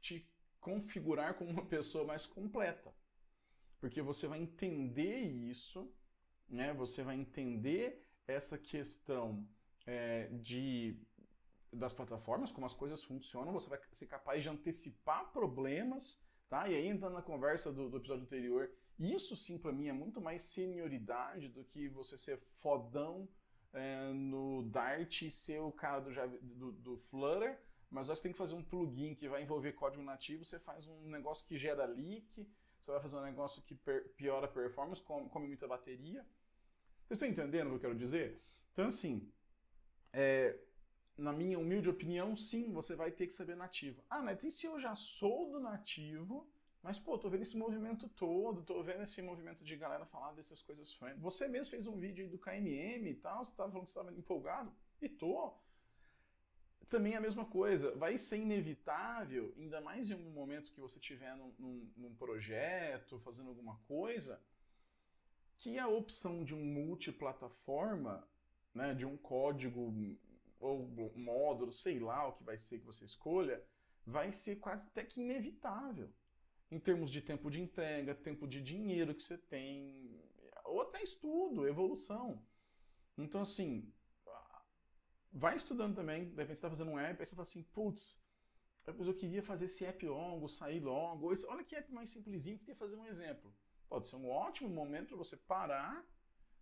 te 0.00 0.28
configurar 0.68 1.34
como 1.34 1.50
uma 1.50 1.66
pessoa 1.66 2.04
mais 2.04 2.26
completa. 2.26 2.92
Porque 3.80 4.02
você 4.02 4.26
vai 4.26 4.40
entender 4.40 5.20
isso, 5.20 5.80
né? 6.48 6.74
Você 6.74 7.02
vai 7.02 7.16
entender 7.16 8.04
essa 8.26 8.58
questão 8.58 9.46
é, 9.86 10.28
de 10.50 10.98
das 11.72 11.92
plataformas, 11.92 12.50
como 12.50 12.64
as 12.64 12.72
coisas 12.72 13.04
funcionam, 13.04 13.52
você 13.52 13.68
vai 13.68 13.78
ser 13.92 14.06
capaz 14.06 14.42
de 14.42 14.48
antecipar 14.48 15.30
problemas 15.30 16.18
Tá? 16.48 16.68
E 16.68 16.76
aí, 16.76 16.86
entrando 16.86 17.14
na 17.14 17.22
conversa 17.22 17.72
do, 17.72 17.90
do 17.90 17.96
episódio 17.96 18.22
anterior, 18.22 18.70
isso 18.98 19.34
sim 19.34 19.58
para 19.58 19.72
mim 19.72 19.88
é 19.88 19.92
muito 19.92 20.20
mais 20.20 20.42
senioridade 20.42 21.48
do 21.48 21.64
que 21.64 21.88
você 21.88 22.16
ser 22.16 22.38
fodão 22.54 23.28
é, 23.72 24.12
no 24.12 24.62
Dart 24.70 25.22
e 25.22 25.30
ser 25.30 25.60
o 25.60 25.72
cara 25.72 26.00
do, 26.00 26.12
do, 26.40 26.72
do 26.72 26.96
Flutter, 26.96 27.60
mas 27.90 28.08
você 28.08 28.22
tem 28.24 28.32
que 28.32 28.38
fazer 28.38 28.54
um 28.54 28.62
plugin 28.62 29.14
que 29.14 29.28
vai 29.28 29.42
envolver 29.42 29.72
código 29.72 30.02
nativo, 30.02 30.44
você 30.44 30.58
faz 30.58 30.86
um 30.86 31.08
negócio 31.08 31.46
que 31.46 31.56
gera 31.56 31.84
leak, 31.86 32.48
você 32.80 32.90
vai 32.90 33.00
fazer 33.00 33.16
um 33.16 33.22
negócio 33.22 33.62
que 33.62 33.74
piora 34.16 34.46
a 34.46 34.48
performance, 34.48 35.02
come, 35.02 35.28
come, 35.28 35.46
muita 35.46 35.66
bateria. 35.66 36.26
Vocês 37.06 37.18
estão 37.22 37.28
entendendo 37.28 37.66
o 37.66 37.70
que 37.70 37.76
eu 37.76 37.80
quero 37.80 37.94
dizer? 37.94 38.40
Então, 38.72 38.86
assim, 38.86 39.30
é, 40.12 40.58
na 41.16 41.32
minha 41.32 41.58
humilde 41.58 41.88
opinião, 41.88 42.36
sim, 42.36 42.72
você 42.72 42.94
vai 42.94 43.10
ter 43.10 43.26
que 43.26 43.32
saber 43.32 43.56
nativo. 43.56 44.04
Ah, 44.10 44.22
mas 44.22 44.42
e 44.44 44.50
se 44.50 44.66
eu 44.66 44.78
já 44.78 44.94
sou 44.94 45.50
do 45.50 45.60
nativo, 45.60 46.46
mas 46.82 46.98
pô, 46.98 47.18
tô 47.18 47.28
vendo 47.28 47.42
esse 47.42 47.56
movimento 47.56 48.08
todo, 48.10 48.62
tô 48.62 48.82
vendo 48.82 49.02
esse 49.02 49.20
movimento 49.22 49.64
de 49.64 49.76
galera 49.76 50.04
falar 50.04 50.32
dessas 50.32 50.62
coisas 50.62 50.96
Você 51.18 51.48
mesmo 51.48 51.70
fez 51.70 51.86
um 51.86 51.98
vídeo 51.98 52.24
aí 52.24 52.30
do 52.30 52.38
KMM 52.38 53.08
e 53.08 53.14
tal, 53.14 53.44
você 53.44 53.52
tava 53.54 53.70
falando 53.70 53.86
que 53.86 53.90
você 53.90 53.98
estava 53.98 54.16
empolgado, 54.16 54.72
e 55.00 55.08
tô. 55.08 55.52
Também 56.88 57.14
é 57.14 57.16
a 57.16 57.20
mesma 57.20 57.44
coisa, 57.44 57.94
vai 57.96 58.16
ser 58.16 58.38
inevitável, 58.38 59.52
ainda 59.58 59.80
mais 59.80 60.08
em 60.08 60.14
um 60.14 60.30
momento 60.30 60.70
que 60.70 60.80
você 60.80 60.98
estiver 60.98 61.36
num, 61.36 61.52
num, 61.58 61.92
num 61.96 62.14
projeto, 62.14 63.18
fazendo 63.20 63.48
alguma 63.48 63.76
coisa, 63.88 64.40
que 65.56 65.78
a 65.78 65.88
opção 65.88 66.44
de 66.44 66.54
um 66.54 66.64
multiplataforma, 66.64 68.26
né, 68.72 68.94
de 68.94 69.04
um 69.04 69.16
código 69.16 69.92
ou 70.60 71.12
módulo, 71.16 71.72
sei 71.72 71.98
lá 71.98 72.28
o 72.28 72.32
que 72.34 72.44
vai 72.44 72.56
ser 72.56 72.78
que 72.78 72.86
você 72.86 73.04
escolha, 73.04 73.62
vai 74.04 74.32
ser 74.32 74.56
quase 74.56 74.86
até 74.86 75.04
que 75.04 75.20
inevitável. 75.20 76.08
Em 76.70 76.78
termos 76.78 77.10
de 77.10 77.20
tempo 77.20 77.50
de 77.50 77.60
entrega, 77.60 78.14
tempo 78.14 78.46
de 78.46 78.60
dinheiro 78.60 79.14
que 79.14 79.22
você 79.22 79.38
tem, 79.38 80.20
ou 80.64 80.80
até 80.82 81.02
estudo, 81.02 81.66
evolução. 81.66 82.42
Então, 83.16 83.40
assim, 83.40 83.92
vai 85.32 85.56
estudando 85.56 85.94
também. 85.94 86.24
De 86.24 86.36
repente 86.36 86.46
você 86.46 86.52
está 86.52 86.70
fazendo 86.70 86.90
um 86.90 86.98
app, 86.98 87.20
aí 87.20 87.26
você 87.26 87.34
fala 87.34 87.42
assim, 87.42 87.62
putz, 87.62 88.20
eu 88.86 89.14
queria 89.14 89.42
fazer 89.42 89.64
esse 89.64 89.84
app 89.84 90.06
longo, 90.06 90.48
sair 90.48 90.80
logo. 90.80 91.32
Olha 91.48 91.64
que 91.64 91.74
app 91.74 91.92
mais 91.92 92.10
simplesinho, 92.10 92.58
queria 92.58 92.74
fazer 92.74 92.96
um 92.96 93.06
exemplo. 93.06 93.54
Pode 93.88 94.08
ser 94.08 94.16
um 94.16 94.28
ótimo 94.28 94.68
momento 94.68 95.08
para 95.08 95.16
você 95.16 95.36
parar, 95.36 96.04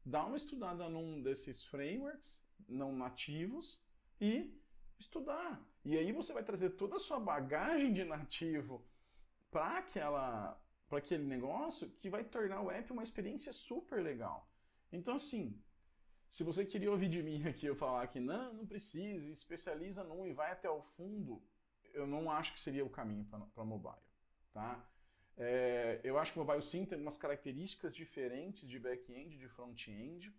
dar 0.05 0.27
uma 0.27 0.37
estudada 0.37 0.89
num 0.89 1.23
desses 1.23 1.63
frameworks 1.63 2.43
não 2.69 2.95
nativos 2.95 3.83
e 4.21 4.59
estudar. 4.99 5.63
E 5.85 5.97
aí 5.99 6.13
você 6.13 6.33
vai 6.33 6.43
trazer 6.43 6.71
toda 6.71 6.97
a 6.97 6.99
sua 6.99 7.21
bagagem 7.21 7.93
de 7.93 8.05
nativo 8.05 8.87
para 9.51 9.79
aquela 9.79 10.61
para 10.89 10.99
aquele 10.99 11.25
negócio 11.25 11.91
que 11.91 12.11
vai 12.11 12.23
tornar 12.23 12.61
o 12.61 12.71
app 12.71 12.93
uma 12.93 13.03
experiência 13.03 13.53
super 13.53 14.03
legal. 14.03 14.49
Então 14.93 15.15
assim, 15.15 15.61
se 16.35 16.43
você 16.43 16.65
queria 16.67 16.91
ouvir 16.91 17.09
de 17.09 17.23
mim 17.23 17.47
aqui 17.47 17.65
eu 17.65 17.77
falar 17.77 18.09
que 18.09 18.19
não, 18.19 18.53
não 18.55 18.67
precisa, 18.67 19.25
especializa 19.31 20.03
num 20.03 20.27
e 20.27 20.33
vai 20.33 20.51
até 20.51 20.69
o 20.69 20.83
fundo, 20.83 21.41
eu 21.93 22.09
não 22.09 22.29
acho 22.29 22.55
que 22.55 22.59
seria 22.59 22.85
o 22.85 22.91
caminho 22.91 23.25
para 23.55 23.65
mobile, 23.65 24.03
tá? 24.53 24.85
É, 25.37 26.01
eu 26.03 26.19
acho 26.19 26.33
que 26.33 26.41
o 26.41 26.45
mobile 26.45 26.61
sim 26.61 26.85
tem 26.85 27.01
umas 27.01 27.17
características 27.17 27.95
diferentes 27.95 28.69
de 28.69 28.81
back-end, 28.81 29.39
de 29.39 29.47
front-end. 29.47 30.35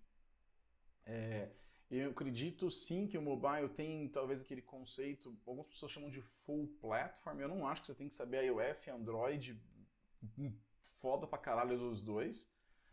É, 1.05 1.49
eu 1.89 2.09
acredito 2.09 2.69
sim 2.69 3.07
que 3.07 3.17
o 3.17 3.21
mobile 3.21 3.69
tem 3.69 4.09
talvez 4.09 4.41
aquele 4.41 4.61
conceito, 4.61 5.33
algumas 5.47 5.65
pessoas 5.65 5.93
chamam 5.93 6.09
de 6.09 6.21
full 6.21 6.67
platform. 6.81 7.39
Eu 7.39 7.47
não 7.47 7.65
acho 7.65 7.79
que 7.79 7.87
você 7.87 7.95
tem 7.95 8.09
que 8.09 8.15
saber 8.15 8.43
iOS 8.43 8.87
e 8.87 8.89
Android 8.89 9.57
foda 10.99 11.25
pra 11.25 11.37
caralho 11.37 11.77
dos 11.77 12.01
dois. 12.01 12.45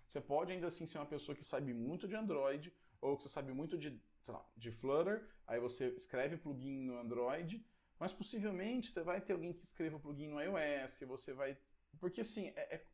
Você 0.06 0.20
pode 0.20 0.52
ainda 0.52 0.68
assim 0.68 0.86
ser 0.86 0.98
uma 0.98 1.06
pessoa 1.06 1.34
que 1.34 1.44
sabe 1.44 1.74
muito 1.74 2.06
de 2.06 2.14
Android 2.14 2.72
ou 3.02 3.14
que 3.18 3.24
você 3.24 3.28
sabe 3.28 3.52
muito 3.52 3.76
de, 3.76 4.00
lá, 4.26 4.42
de 4.56 4.72
Flutter, 4.72 5.28
aí 5.46 5.60
você 5.60 5.88
escreve 5.88 6.38
plugin 6.38 6.86
no 6.86 6.98
Android, 6.98 7.62
mas 7.98 8.14
possivelmente 8.14 8.90
você 8.90 9.02
vai 9.02 9.20
ter 9.20 9.34
alguém 9.34 9.52
que 9.52 9.62
escreva 9.62 10.00
plugin 10.00 10.28
no 10.28 10.40
iOS, 10.40 11.00
você 11.06 11.34
vai 11.34 11.58
porque 11.98 12.20
assim, 12.20 12.48
é, 12.56 12.76
é, 12.76 12.86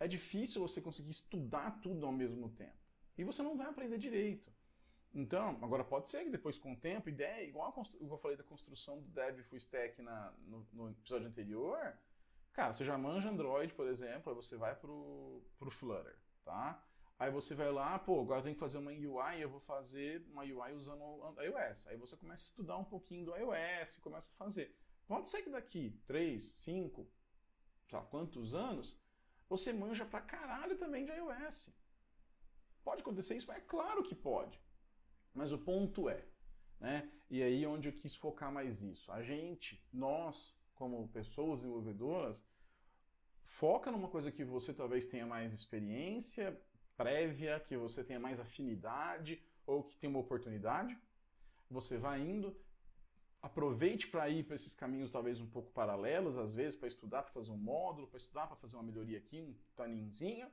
é 0.00 0.08
difícil 0.08 0.60
você 0.60 0.80
conseguir 0.80 1.10
estudar 1.10 1.80
tudo 1.80 2.06
ao 2.06 2.12
mesmo 2.12 2.48
tempo. 2.50 2.78
E 3.16 3.24
você 3.24 3.42
não 3.42 3.56
vai 3.56 3.68
aprender 3.68 3.98
direito. 3.98 4.52
Então, 5.12 5.58
agora 5.62 5.84
pode 5.84 6.08
ser 6.08 6.24
que 6.24 6.30
depois 6.30 6.58
com 6.58 6.72
o 6.72 6.76
tempo, 6.76 7.08
ideia, 7.08 7.44
igual 7.44 7.68
a, 7.68 8.04
eu 8.04 8.16
falei 8.16 8.36
da 8.36 8.44
construção 8.44 9.00
do 9.00 9.08
Dev 9.08 9.40
Full 9.42 9.58
Stack 9.58 10.00
na, 10.00 10.32
no, 10.46 10.66
no, 10.72 10.90
episódio 10.90 11.26
anterior, 11.26 11.98
cara, 12.52 12.72
você 12.72 12.84
já 12.84 12.96
manja 12.96 13.28
Android, 13.28 13.74
por 13.74 13.88
exemplo, 13.88 14.30
aí 14.30 14.36
você 14.36 14.56
vai 14.56 14.74
pro, 14.74 15.42
pro 15.58 15.70
Flutter, 15.70 16.16
tá? 16.44 16.80
Aí 17.20 17.30
você 17.30 17.54
vai 17.54 17.70
lá, 17.70 17.98
pô, 17.98 18.22
agora 18.22 18.38
eu 18.38 18.44
tenho 18.44 18.54
que 18.54 18.60
fazer 18.60 18.78
uma 18.78 18.92
UI, 18.92 19.42
eu 19.42 19.50
vou 19.50 19.60
fazer 19.60 20.26
uma 20.32 20.42
UI 20.42 20.72
usando 20.72 21.02
iOS. 21.38 21.86
Aí 21.88 21.96
você 21.98 22.16
começa 22.16 22.44
a 22.44 22.46
estudar 22.46 22.78
um 22.78 22.84
pouquinho 22.84 23.26
do 23.26 23.36
iOS, 23.36 23.98
começa 23.98 24.32
a 24.32 24.36
fazer. 24.36 24.74
Pode 25.06 25.28
ser 25.28 25.42
que 25.42 25.50
daqui 25.50 26.00
3, 26.06 26.42
5, 26.42 27.06
sei 27.90 27.98
lá, 27.98 28.02
quantos 28.06 28.54
anos, 28.54 28.98
você 29.50 29.70
manja 29.70 30.06
pra 30.06 30.22
caralho 30.22 30.78
também 30.78 31.04
de 31.04 31.12
iOS. 31.12 31.68
Pode 32.82 33.02
acontecer 33.02 33.36
isso? 33.36 33.52
É 33.52 33.60
claro 33.60 34.02
que 34.02 34.14
pode. 34.14 34.58
Mas 35.34 35.52
o 35.52 35.58
ponto 35.58 36.08
é, 36.08 36.24
né? 36.80 37.12
E 37.28 37.42
aí 37.42 37.66
onde 37.66 37.90
eu 37.90 37.92
quis 37.92 38.16
focar 38.16 38.50
mais 38.50 38.80
isso. 38.80 39.12
A 39.12 39.22
gente, 39.22 39.86
nós, 39.92 40.58
como 40.74 41.06
pessoas 41.08 41.60
desenvolvedoras, 41.60 42.42
foca 43.42 43.92
numa 43.92 44.08
coisa 44.08 44.32
que 44.32 44.42
você 44.42 44.72
talvez 44.72 45.04
tenha 45.04 45.26
mais 45.26 45.52
experiência 45.52 46.58
prévia, 47.00 47.58
que 47.60 47.78
você 47.78 48.04
tenha 48.04 48.20
mais 48.20 48.38
afinidade 48.38 49.42
ou 49.66 49.82
que 49.82 49.96
tenha 49.96 50.10
uma 50.10 50.18
oportunidade. 50.18 50.98
Você 51.70 51.96
vai 51.96 52.20
indo, 52.20 52.54
aproveite 53.40 54.06
para 54.06 54.28
ir 54.28 54.44
para 54.44 54.54
esses 54.54 54.74
caminhos 54.74 55.10
talvez 55.10 55.40
um 55.40 55.48
pouco 55.48 55.72
paralelos, 55.72 56.36
às 56.36 56.54
vezes 56.54 56.76
para 56.76 56.88
estudar, 56.88 57.22
para 57.22 57.32
fazer 57.32 57.52
um 57.52 57.56
módulo, 57.56 58.06
para 58.06 58.18
estudar, 58.18 58.46
para 58.46 58.56
fazer 58.56 58.76
uma 58.76 58.82
melhoria 58.82 59.16
aqui, 59.16 59.40
um 59.40 59.54
taninzinho, 59.74 60.46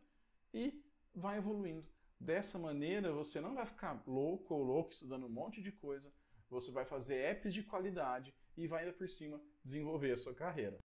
e 0.54 0.82
vai 1.14 1.38
evoluindo. 1.38 1.86
Dessa 2.18 2.58
maneira, 2.58 3.12
você 3.12 3.42
não 3.42 3.54
vai 3.54 3.66
ficar 3.66 4.02
louco 4.08 4.54
ou 4.54 4.64
louco 4.64 4.92
estudando 4.92 5.26
um 5.26 5.30
monte 5.30 5.62
de 5.62 5.74
coisa, 5.74 6.14
você 6.50 6.72
vai 6.72 6.86
fazer 6.86 7.16
apps 7.16 7.54
de 7.54 7.62
qualidade 7.62 8.34
e 8.56 8.68
vai 8.68 8.86
ainda 8.86 8.94
por 8.94 9.10
cima 9.10 9.42
desenvolver 9.62 10.14
a 10.14 10.18
sua 10.18 10.34
carreira. 10.34 10.80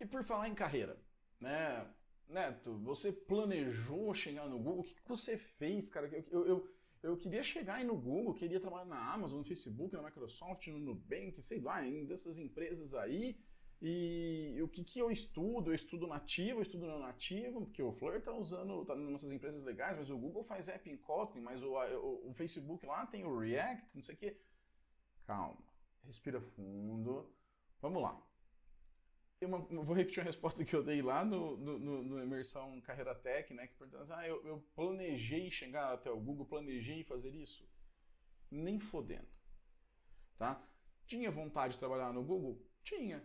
E 0.00 0.06
por 0.06 0.24
falar 0.24 0.48
em 0.48 0.54
carreira, 0.54 0.96
né, 1.40 1.86
Neto, 2.28 2.76
você 2.78 3.12
planejou 3.12 4.12
chegar 4.12 4.48
no 4.48 4.58
Google? 4.58 4.80
O 4.80 4.84
que 4.84 4.96
você 5.06 5.36
fez, 5.36 5.88
cara? 5.88 6.08
Eu, 6.08 6.24
eu, 6.30 6.46
eu 6.46 6.76
eu 7.02 7.16
queria 7.16 7.42
chegar 7.42 7.74
aí 7.74 7.84
no 7.84 7.96
Google, 7.96 8.34
queria 8.34 8.58
trabalhar 8.58 8.86
na 8.86 9.12
Amazon, 9.12 9.38
no 9.38 9.44
Facebook, 9.44 9.94
na 9.94 10.02
Microsoft, 10.02 10.66
no 10.66 10.78
Nubank, 10.78 11.40
sei 11.40 11.60
lá, 11.60 11.86
em 11.86 12.04
dessas 12.04 12.36
empresas 12.36 12.94
aí. 12.94 13.38
E 13.80 14.58
o 14.60 14.66
que, 14.66 14.82
que 14.82 14.98
eu 14.98 15.10
estudo? 15.10 15.70
Eu 15.70 15.74
estudo 15.74 16.06
nativo, 16.08 16.58
eu 16.58 16.62
estudo 16.62 16.86
não 16.86 16.98
nativo, 16.98 17.60
porque 17.60 17.82
o 17.82 17.92
Fleur 17.92 18.16
está 18.16 18.32
usando, 18.32 18.84
tá 18.84 18.96
nessas 18.96 19.30
empresas 19.30 19.62
legais, 19.62 19.96
mas 19.96 20.10
o 20.10 20.18
Google 20.18 20.42
faz 20.42 20.68
app 20.68 20.90
em 20.90 20.96
Kotlin, 20.96 21.42
mas 21.42 21.62
o, 21.62 21.74
o, 21.74 22.30
o 22.30 22.34
Facebook 22.34 22.84
lá 22.84 23.06
tem 23.06 23.24
o 23.24 23.38
React, 23.38 23.88
não 23.94 24.02
sei 24.02 24.14
o 24.14 24.18
quê. 24.18 24.40
Calma, 25.24 25.62
respira 26.04 26.40
fundo. 26.40 27.30
Vamos 27.80 28.02
lá 28.02 28.20
eu, 29.40 29.48
vou 29.82 29.94
repetir 29.94 30.20
uma 30.20 30.26
resposta 30.26 30.64
que 30.64 30.74
eu 30.74 30.82
dei 30.82 31.02
lá 31.02 31.24
no, 31.24 31.56
no, 31.56 32.02
no, 32.02 32.22
Imersão 32.22 32.80
Carreira 32.80 33.14
Tech, 33.14 33.52
né? 33.52 33.66
Que 33.66 33.74
perguntou 33.74 34.06
ah, 34.14 34.26
eu, 34.26 34.44
eu 34.46 34.64
planejei 34.74 35.50
chegar 35.50 35.92
até 35.92 36.10
o 36.10 36.18
Google, 36.18 36.46
planejei 36.46 37.04
fazer 37.04 37.30
isso? 37.30 37.68
Nem 38.50 38.80
fodendo. 38.80 39.28
Tá? 40.38 40.62
Tinha 41.06 41.30
vontade 41.30 41.74
de 41.74 41.78
trabalhar 41.78 42.12
no 42.12 42.24
Google? 42.24 42.64
Tinha. 42.82 43.22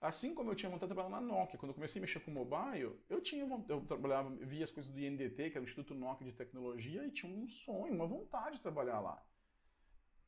Assim 0.00 0.34
como 0.34 0.50
eu 0.50 0.54
tinha 0.54 0.68
vontade 0.68 0.90
de 0.90 0.94
trabalhar 0.94 1.20
na 1.20 1.20
Nokia. 1.20 1.58
Quando 1.58 1.70
eu 1.70 1.74
comecei 1.74 2.00
a 2.00 2.02
mexer 2.02 2.20
com 2.20 2.30
mobile, 2.30 2.98
eu 3.08 3.20
tinha 3.20 3.44
eu 3.68 3.80
trabalhava, 3.82 4.30
via 4.36 4.64
as 4.64 4.70
coisas 4.70 4.92
do 4.92 5.00
INDT, 5.00 5.50
que 5.50 5.56
era 5.56 5.60
o 5.60 5.64
Instituto 5.64 5.94
Nokia 5.94 6.26
de 6.26 6.32
Tecnologia, 6.32 7.06
e 7.06 7.10
tinha 7.10 7.32
um 7.32 7.46
sonho, 7.46 7.94
uma 7.94 8.06
vontade 8.06 8.56
de 8.56 8.62
trabalhar 8.62 9.00
lá. 9.00 9.24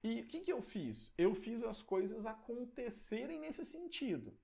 E 0.02 0.20
o 0.20 0.26
que, 0.26 0.40
que 0.40 0.52
eu 0.52 0.62
fiz? 0.62 1.12
Eu 1.18 1.34
fiz 1.34 1.62
as 1.62 1.82
coisas 1.82 2.24
acontecerem 2.24 3.40
nesse 3.40 3.64
sentido 3.64 4.38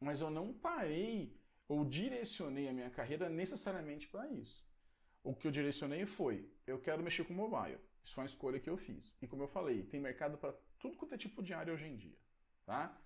mas 0.00 0.20
eu 0.20 0.30
não 0.30 0.52
parei 0.52 1.36
ou 1.68 1.84
direcionei 1.84 2.68
a 2.68 2.72
minha 2.72 2.90
carreira 2.90 3.28
necessariamente 3.28 4.08
para 4.08 4.28
isso. 4.30 4.64
O 5.22 5.34
que 5.34 5.46
eu 5.46 5.50
direcionei 5.50 6.04
foi: 6.06 6.50
eu 6.66 6.78
quero 6.78 7.02
mexer 7.02 7.24
com 7.24 7.32
mobile. 7.32 7.80
Isso 8.02 8.14
foi 8.14 8.22
uma 8.22 8.26
escolha 8.26 8.60
que 8.60 8.68
eu 8.68 8.76
fiz. 8.76 9.16
E 9.22 9.26
como 9.26 9.42
eu 9.42 9.48
falei, 9.48 9.82
tem 9.82 9.98
mercado 9.98 10.36
para 10.36 10.52
tudo 10.78 10.96
quanto 10.96 11.14
é 11.14 11.18
tipo 11.18 11.42
de 11.42 11.54
área 11.54 11.72
hoje 11.72 11.86
em 11.86 11.96
dia, 11.96 12.18
tá? 12.66 13.00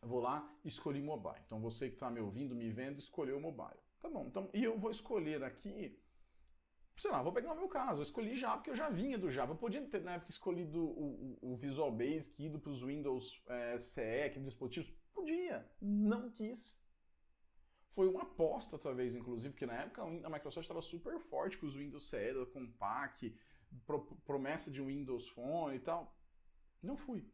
Eu 0.00 0.08
vou 0.08 0.20
lá, 0.20 0.48
escolhi 0.64 1.02
mobile. 1.02 1.42
Então 1.44 1.60
você 1.60 1.88
que 1.88 1.94
está 1.94 2.08
me 2.08 2.20
ouvindo, 2.20 2.54
me 2.54 2.70
vendo, 2.70 2.98
escolheu 2.98 3.36
o 3.36 3.40
mobile. 3.40 3.80
Tá 4.00 4.08
bom. 4.08 4.26
Então, 4.26 4.48
e 4.54 4.64
eu 4.64 4.78
vou 4.78 4.90
escolher 4.90 5.42
aqui, 5.42 6.00
sei 6.96 7.10
lá, 7.10 7.22
vou 7.22 7.32
pegar 7.32 7.52
o 7.52 7.56
meu 7.56 7.68
caso. 7.68 8.00
Eu 8.00 8.04
escolhi 8.04 8.34
Java 8.34 8.58
porque 8.58 8.70
eu 8.70 8.76
já 8.76 8.88
vinha 8.88 9.18
do 9.18 9.30
Java. 9.30 9.52
Eu 9.52 9.56
podia 9.56 9.84
ter 9.86 10.00
na 10.00 10.12
época 10.12 10.30
escolhido 10.30 10.80
o, 10.82 11.38
o, 11.42 11.52
o 11.52 11.56
Visual 11.56 11.90
Basic, 11.90 12.42
ido 12.42 12.58
para 12.58 12.70
os 12.70 12.82
Windows 12.82 13.42
é, 13.48 13.78
CE, 13.78 14.22
aqueles 14.24 14.46
dispositivos 14.48 14.90
Podia, 15.20 15.70
não 15.82 16.30
quis. 16.30 16.80
Foi 17.90 18.08
uma 18.08 18.22
aposta, 18.22 18.78
talvez, 18.78 19.14
inclusive, 19.14 19.52
porque 19.52 19.66
na 19.66 19.74
época 19.74 20.02
a 20.02 20.30
Microsoft 20.30 20.64
estava 20.64 20.80
super 20.80 21.18
forte 21.18 21.58
com 21.58 21.66
os 21.66 21.76
Windows 21.76 22.08
CE, 22.08 22.46
com 22.52 22.70
PAC, 22.72 23.36
pro, 23.84 24.00
promessa 24.24 24.70
de 24.70 24.80
um 24.80 24.86
Windows 24.86 25.28
Phone 25.28 25.76
e 25.76 25.80
tal. 25.80 26.16
Não 26.82 26.96
fui. 26.96 27.30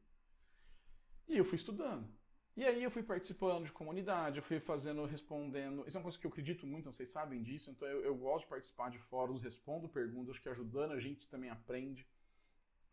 E 1.29 1.37
eu 1.37 1.45
fui 1.45 1.55
estudando. 1.55 2.13
E 2.57 2.65
aí 2.65 2.83
eu 2.83 2.91
fui 2.91 3.05
participando 3.05 3.67
de 3.67 3.73
comunidade, 3.73 4.39
eu 4.39 4.43
fui 4.43 4.59
fazendo, 4.59 5.05
respondendo. 5.05 5.87
Isso 5.87 5.97
é 5.97 6.01
uma 6.01 6.05
coisa 6.05 6.19
que 6.19 6.27
eu 6.27 6.31
acredito 6.31 6.67
muito, 6.67 6.93
vocês 6.93 7.11
sabem 7.11 7.43
disso, 7.43 7.71
então 7.71 7.87
eu, 7.87 8.01
eu 8.03 8.17
gosto 8.17 8.45
de 8.47 8.51
participar 8.51 8.91
de 8.91 8.99
fóruns, 8.99 9.43
respondo 9.43 9.89
perguntas, 9.89 10.31
acho 10.31 10.43
que 10.43 10.49
ajudando 10.49 10.93
a 10.93 10.99
gente 10.99 11.29
também 11.29 11.51
aprende. 11.51 12.05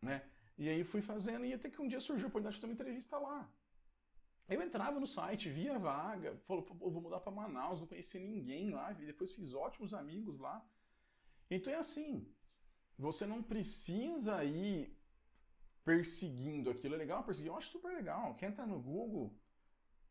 Né? 0.00 0.22
E 0.56 0.68
aí 0.68 0.84
fui 0.84 1.00
fazendo, 1.00 1.44
e 1.46 1.52
até 1.52 1.68
que 1.68 1.80
um 1.80 1.88
dia 1.88 1.98
surgiu 1.98 2.26
a 2.26 2.28
oportunidade 2.28 2.56
de 2.56 2.60
fazer 2.60 2.70
uma 2.70 2.74
entrevista 2.74 3.18
lá. 3.18 3.50
Eu 4.48 4.60
entrava 4.60 5.00
no 5.00 5.06
site, 5.06 5.48
via 5.48 5.78
vaga, 5.78 6.36
falou, 6.46 6.64
vou 6.64 7.00
mudar 7.00 7.20
para 7.20 7.32
Manaus, 7.32 7.80
não 7.80 7.86
conhecia 7.86 8.20
ninguém 8.20 8.70
lá, 8.70 8.92
depois 8.92 9.32
fiz 9.32 9.54
ótimos 9.54 9.94
amigos 9.94 10.38
lá. 10.38 10.62
Então 11.50 11.72
é 11.72 11.76
assim, 11.76 12.30
você 12.98 13.26
não 13.26 13.42
precisa 13.42 14.44
ir 14.44 14.94
perseguindo 15.84 16.70
aquilo. 16.70 16.94
É 16.94 16.98
legal 16.98 17.24
perseguir? 17.24 17.50
Eu 17.50 17.56
acho 17.56 17.70
super 17.70 17.92
legal. 17.92 18.34
Quem 18.34 18.52
tá 18.52 18.66
no 18.66 18.80
Google, 18.80 19.34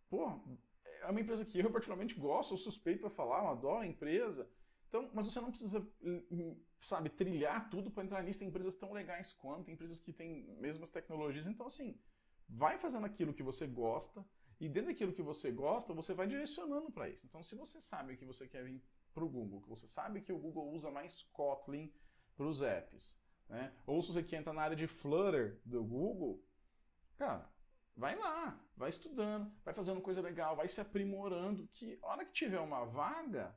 pô, 0.09 0.39
é 1.01 1.07
uma 1.07 1.19
empresa 1.19 1.45
que 1.45 1.59
eu 1.59 1.71
particularmente 1.71 2.15
gosto, 2.15 2.49
sou 2.49 2.57
suspeito 2.57 3.01
para 3.01 3.09
falar, 3.09 3.43
eu 3.43 3.49
adoro 3.49 3.81
a 3.81 3.87
empresa. 3.87 4.49
Então, 4.87 5.09
mas 5.13 5.25
você 5.25 5.41
não 5.41 5.49
precisa, 5.49 5.85
sabe, 6.79 7.09
trilhar 7.09 7.69
tudo 7.69 7.89
para 7.89 8.03
entrar 8.03 8.21
nisso. 8.23 8.39
Tem 8.39 8.47
empresas 8.47 8.75
tão 8.75 8.93
legais 8.93 9.33
quanto, 9.33 9.65
tem 9.65 9.73
empresas 9.73 9.99
que 9.99 10.13
têm 10.13 10.43
mesmas 10.59 10.91
tecnologias. 10.91 11.47
Então, 11.47 11.65
assim, 11.65 11.99
vai 12.53 12.77
fazendo 12.77 13.05
aquilo 13.05 13.33
que 13.33 13.43
você 13.43 13.65
gosta 13.65 14.25
e 14.59 14.69
dentro 14.69 14.91
daquilo 14.91 15.13
que 15.13 15.21
você 15.21 15.51
gosta, 15.51 15.93
você 15.93 16.13
vai 16.13 16.27
direcionando 16.27 16.91
para 16.91 17.09
isso. 17.09 17.25
Então, 17.25 17.41
se 17.41 17.55
você 17.55 17.81
sabe 17.81 18.15
que 18.15 18.25
você 18.25 18.47
quer 18.47 18.63
vir 18.63 18.81
para 19.13 19.23
o 19.23 19.29
Google, 19.29 19.61
que 19.61 19.69
você 19.69 19.87
sabe 19.87 20.21
que 20.21 20.31
o 20.31 20.37
Google 20.37 20.71
usa 20.71 20.89
mais 20.91 21.23
Kotlin 21.33 21.91
para 22.35 22.45
os 22.45 22.61
apps, 22.61 23.19
né? 23.49 23.73
ou 23.85 24.01
se 24.01 24.13
você 24.13 24.23
quer 24.23 24.37
entrar 24.37 24.53
na 24.53 24.61
área 24.61 24.75
de 24.75 24.87
Flutter 24.87 25.59
do 25.65 25.83
Google, 25.83 26.43
cara, 27.17 27.51
vai 27.95 28.15
lá, 28.15 28.59
vai 28.75 28.89
estudando, 28.89 29.51
vai 29.63 29.73
fazendo 29.73 30.01
coisa 30.01 30.21
legal, 30.21 30.55
vai 30.55 30.67
se 30.67 30.79
aprimorando, 30.79 31.67
que 31.73 31.99
a 32.01 32.07
hora 32.07 32.25
que 32.25 32.33
tiver 32.33 32.59
uma 32.59 32.85
vaga, 32.85 33.55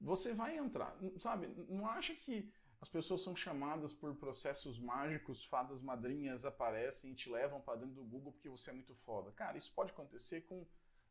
você 0.00 0.34
vai 0.34 0.56
entrar, 0.56 0.94
sabe? 1.18 1.48
Não 1.68 1.86
acha 1.86 2.14
que 2.14 2.52
as 2.86 2.88
pessoas 2.88 3.20
são 3.20 3.34
chamadas 3.34 3.92
por 3.92 4.14
processos 4.14 4.78
mágicos, 4.78 5.44
fadas 5.44 5.82
madrinhas 5.82 6.44
aparecem 6.44 7.10
e 7.10 7.16
te 7.16 7.28
levam 7.28 7.60
para 7.60 7.80
dentro 7.80 7.96
do 7.96 8.04
Google 8.04 8.30
porque 8.30 8.48
você 8.48 8.70
é 8.70 8.72
muito 8.72 8.94
foda. 8.94 9.32
Cara, 9.32 9.58
isso 9.58 9.74
pode 9.74 9.90
acontecer 9.90 10.42
com 10.42 10.64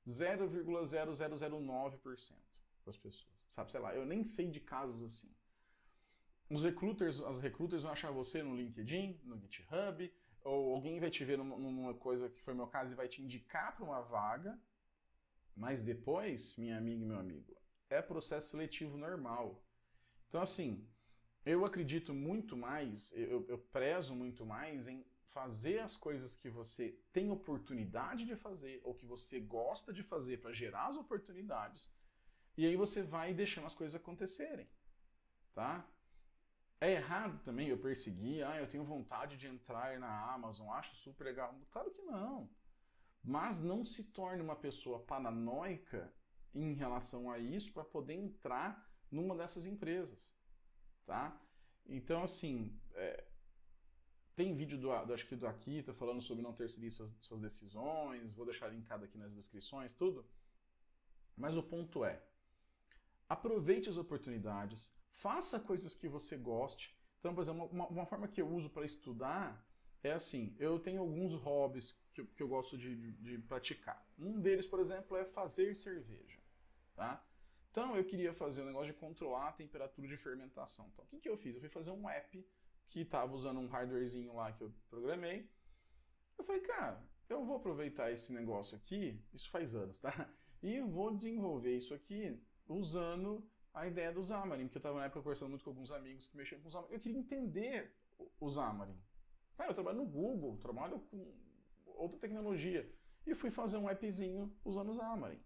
0,0009% 0.08 2.34
das 2.86 2.98
pessoas. 2.98 3.36
Sabe, 3.50 3.72
sei 3.72 3.82
lá, 3.82 3.94
eu 3.94 4.06
nem 4.06 4.24
sei 4.24 4.50
de 4.50 4.62
casos 4.62 5.04
assim. 5.04 5.30
os 6.50 6.64
recruiters, 6.64 7.20
as 7.20 7.42
recruiters 7.42 7.84
vão 7.84 7.92
achar 7.92 8.10
você 8.10 8.42
no 8.42 8.56
LinkedIn, 8.56 9.20
no 9.26 9.38
GitHub, 9.38 10.10
ou 10.46 10.76
alguém 10.76 11.02
vai 11.02 11.10
te 11.10 11.26
ver 11.26 11.38
numa 11.38 11.94
coisa 11.94 12.30
que 12.30 12.40
foi 12.40 12.54
meu 12.54 12.68
caso 12.68 12.94
e 12.94 12.96
vai 12.96 13.10
te 13.10 13.22
indicar 13.22 13.76
para 13.76 13.84
uma 13.84 14.02
vaga, 14.02 14.58
mas 15.54 15.84
depois, 15.84 16.56
minha 16.56 16.78
amiga 16.78 17.04
e 17.04 17.06
meu 17.06 17.20
amigo, 17.20 17.54
é 17.90 18.02
processo 18.02 18.52
seletivo 18.52 18.98
normal. 18.98 19.62
Então, 20.30 20.42
assim, 20.42 20.88
eu 21.46 21.64
acredito 21.64 22.14
muito 22.14 22.58
mais, 22.58 23.12
eu, 23.14 23.46
eu 23.48 23.58
prezo 23.58 24.16
muito 24.16 24.46
mais 24.46 24.88
em 24.88 25.06
fazer 25.24 25.80
as 25.80 25.96
coisas 25.96 26.36
que 26.36 26.50
você 26.50 26.98
tem 27.12 27.30
oportunidade 27.30 28.26
de 28.26 28.36
fazer 28.36 28.82
ou 28.84 28.96
que 28.96 29.06
você 29.06 29.40
gosta 29.40 29.94
de 29.94 30.02
fazer 30.02 30.38
para 30.38 30.54
gerar 30.54 30.88
as 30.88 30.96
oportunidades, 30.96 31.92
e 32.58 32.66
aí 32.66 32.76
você 32.76 33.04
vai 33.04 33.34
deixando 33.34 33.66
as 33.66 33.76
coisas 33.76 34.00
acontecerem, 34.00 34.68
tá? 35.54 35.86
É 36.80 36.94
errado 36.94 37.42
também 37.44 37.70
eu 37.70 37.78
perseguir, 37.78 38.46
ah, 38.46 38.60
eu 38.60 38.68
tenho 38.68 38.84
vontade 38.84 39.38
de 39.38 39.48
entrar 39.48 39.98
na 40.00 40.34
Amazon, 40.34 40.70
acho 40.70 40.96
super 40.96 41.24
legal. 41.24 41.58
Claro 41.72 41.90
que 41.92 42.02
não. 42.02 42.50
Mas 43.24 43.60
não 43.60 43.84
se 43.84 44.12
torne 44.12 44.42
uma 44.42 44.56
pessoa 44.56 45.00
paranoica 45.00 46.14
em 46.54 46.74
relação 46.74 47.32
a 47.32 47.40
isso 47.40 47.74
para 47.74 47.84
poder 47.84 48.14
entrar 48.14 48.88
numa 49.10 49.36
dessas 49.36 49.66
empresas, 49.66 50.35
tá? 51.06 51.40
Então, 51.86 52.24
assim, 52.24 52.78
é, 52.94 53.24
tem 54.36 54.56
vídeo 54.56 54.78
do, 54.78 54.88
do, 55.06 55.14
acho 55.14 55.26
que 55.26 55.36
do 55.36 55.48
Akita 55.48 55.94
falando 55.94 56.22
sobre 56.22 56.44
não 56.44 56.54
terceirizar 56.54 57.08
suas, 57.08 57.16
suas 57.22 57.42
decisões, 57.42 58.34
vou 58.34 58.46
deixar 58.46 58.68
linkado 58.68 59.06
aqui 59.06 59.18
nas 59.18 59.36
descrições, 59.36 59.94
tudo. 59.94 60.26
Mas 61.38 61.56
o 61.56 61.64
ponto 61.64 62.04
é, 62.04 62.22
aproveite 63.30 63.90
as 63.90 63.98
oportunidades, 63.98 64.94
faça 65.10 65.60
coisas 65.60 65.94
que 65.94 66.08
você 66.08 66.38
goste. 66.38 66.96
Então, 67.20 67.34
por 67.34 67.42
exemplo, 67.42 67.66
uma, 67.72 67.88
uma 67.88 68.06
forma 68.06 68.28
que 68.28 68.42
eu 68.42 68.48
uso 68.48 68.70
para 68.70 68.86
estudar 68.86 69.66
é 70.04 70.12
assim: 70.12 70.56
eu 70.60 70.80
tenho 70.80 71.02
alguns 71.02 71.34
hobbies 71.34 71.96
que, 72.14 72.24
que 72.24 72.44
eu 72.44 72.48
gosto 72.48 72.78
de, 72.78 72.96
de, 72.96 73.12
de, 73.12 73.38
praticar. 73.40 74.06
Um 74.18 74.40
deles, 74.40 74.66
por 74.66 74.80
exemplo, 74.80 75.18
é 75.18 75.26
fazer 75.26 75.76
cerveja. 75.76 76.40
Tá? 76.96 77.22
Então, 77.76 77.94
eu 77.94 78.06
queria 78.06 78.34
fazer 78.34 78.62
um 78.62 78.68
negócio 78.68 78.94
de 78.94 78.98
controlar 78.98 79.50
a 79.50 79.52
temperatura 79.52 80.08
de 80.08 80.16
fermentação. 80.16 80.90
Então, 80.94 81.04
o 81.04 81.08
que, 81.10 81.20
que 81.20 81.28
eu 81.28 81.36
fiz? 81.36 81.56
Eu 81.56 81.60
fui 81.60 81.68
fazer 81.68 81.92
um 81.92 82.08
app 82.10 82.48
que 82.88 83.02
estava 83.02 83.34
usando 83.34 83.60
um 83.60 83.68
hardwarezinho 83.68 84.34
lá 84.34 84.54
que 84.54 84.62
eu 84.62 84.74
programei. 84.90 85.52
Eu 86.38 86.46
falei, 86.46 86.62
cara, 86.62 87.06
eu 87.28 87.44
vou 87.44 87.58
aproveitar 87.58 88.10
esse 88.14 88.32
negócio 88.32 88.78
aqui, 88.78 89.22
isso 89.34 89.50
faz 89.50 89.76
anos, 89.76 90.00
tá? 90.00 90.10
E 90.64 90.80
vou 90.80 91.14
desenvolver 91.14 91.76
isso 91.76 91.94
aqui 91.94 92.42
usando 92.66 93.46
a 93.74 93.86
ideia 93.86 94.12
do 94.14 94.24
Xamarin, 94.24 94.64
porque 94.64 94.78
eu 94.78 94.80
estava 94.80 95.00
na 95.00 95.06
época 95.08 95.22
conversando 95.22 95.50
muito 95.50 95.66
com 95.66 95.72
alguns 95.72 95.92
amigos 95.92 96.28
que 96.28 96.38
mexiam 96.38 96.62
com 96.62 96.70
o 96.70 96.72
Xamarin. 96.72 96.94
Eu 96.94 97.00
queria 97.02 97.20
entender 97.20 97.94
o 98.40 98.50
Xamarin. 98.50 98.98
Cara, 99.58 99.72
eu 99.72 99.76
trabalho 99.76 99.98
no 99.98 100.06
Google, 100.06 100.58
trabalho 100.60 101.02
com 101.02 101.36
outra 101.88 102.18
tecnologia. 102.18 102.90
E 103.28 103.36
fui 103.36 103.52
fazer 103.52 103.78
um 103.78 103.90
appzinho 103.90 104.58
usando 104.64 104.92
o 104.92 104.96
Xamarin. 104.96 105.44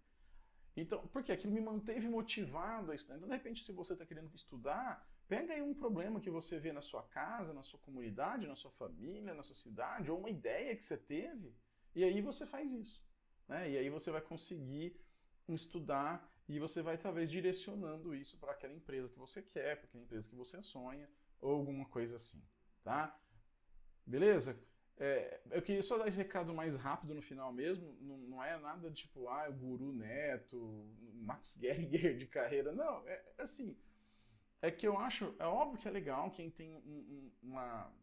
Então, 0.81 1.05
porque 1.07 1.31
aquilo 1.31 1.53
me 1.53 1.61
manteve 1.61 2.07
motivado 2.07 2.91
a 2.91 2.95
estudar. 2.95 3.17
Então, 3.17 3.27
de 3.27 3.35
repente, 3.35 3.63
se 3.63 3.71
você 3.71 3.93
está 3.93 4.05
querendo 4.05 4.33
estudar, 4.33 5.07
pega 5.27 5.53
aí 5.53 5.61
um 5.61 5.73
problema 5.73 6.19
que 6.19 6.29
você 6.29 6.59
vê 6.59 6.71
na 6.71 6.81
sua 6.81 7.03
casa, 7.03 7.53
na 7.53 7.63
sua 7.63 7.79
comunidade, 7.79 8.47
na 8.47 8.55
sua 8.55 8.71
família, 8.71 9.33
na 9.33 9.43
sua 9.43 9.55
cidade, 9.55 10.09
ou 10.09 10.19
uma 10.19 10.29
ideia 10.29 10.75
que 10.75 10.83
você 10.83 10.97
teve, 10.97 11.53
e 11.93 12.03
aí 12.03 12.21
você 12.21 12.45
faz 12.45 12.71
isso. 12.71 13.03
Né? 13.47 13.71
E 13.71 13.77
aí 13.77 13.89
você 13.89 14.11
vai 14.11 14.21
conseguir 14.21 14.95
estudar 15.47 16.31
e 16.47 16.59
você 16.59 16.81
vai 16.81 16.97
talvez 16.97 17.29
direcionando 17.29 18.15
isso 18.15 18.37
para 18.37 18.51
aquela 18.53 18.73
empresa 18.73 19.09
que 19.09 19.19
você 19.19 19.41
quer, 19.41 19.77
para 19.77 19.87
aquela 19.87 20.03
empresa 20.03 20.29
que 20.29 20.35
você 20.35 20.61
sonha, 20.63 21.09
ou 21.41 21.51
alguma 21.51 21.85
coisa 21.85 22.15
assim, 22.15 22.43
tá? 22.83 23.17
Beleza? 24.05 24.59
É, 24.99 25.39
eu 25.51 25.61
queria 25.61 25.81
só 25.81 25.97
dar 25.97 26.07
esse 26.07 26.17
recado 26.17 26.53
mais 26.53 26.75
rápido 26.75 27.13
no 27.13 27.21
final 27.21 27.53
mesmo, 27.53 27.95
não, 28.01 28.17
não 28.17 28.43
é 28.43 28.57
nada 28.59 28.91
tipo, 28.91 29.29
ah, 29.29 29.47
o 29.49 29.53
Guru 29.53 29.93
Neto, 29.93 30.85
Max 31.13 31.57
Geringer 31.61 32.17
de 32.17 32.27
carreira, 32.27 32.73
não, 32.73 33.07
é, 33.07 33.23
é 33.37 33.41
assim, 33.41 33.77
é 34.61 34.69
que 34.69 34.85
eu 34.85 34.97
acho, 34.97 35.33
é 35.39 35.45
óbvio 35.45 35.79
que 35.79 35.87
é 35.87 35.91
legal 35.91 36.29
quem 36.31 36.49
tem 36.49 36.69
um, 36.69 36.77
um, 36.79 37.31
uma, 37.41 37.93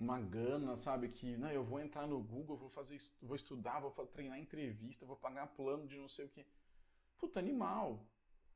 uma 0.00 0.20
gana, 0.20 0.76
sabe, 0.76 1.08
que, 1.10 1.36
não, 1.36 1.50
eu 1.50 1.62
vou 1.62 1.78
entrar 1.78 2.08
no 2.08 2.20
Google, 2.20 2.56
vou 2.56 2.68
fazer, 2.68 2.98
vou 3.22 3.36
estudar, 3.36 3.78
vou 3.78 3.92
treinar 4.06 4.36
entrevista, 4.36 5.06
vou 5.06 5.16
pagar 5.16 5.46
plano 5.46 5.86
de 5.86 5.96
não 5.96 6.08
sei 6.08 6.24
o 6.24 6.28
que, 6.28 6.44
Puta, 7.18 7.40
animal. 7.40 8.06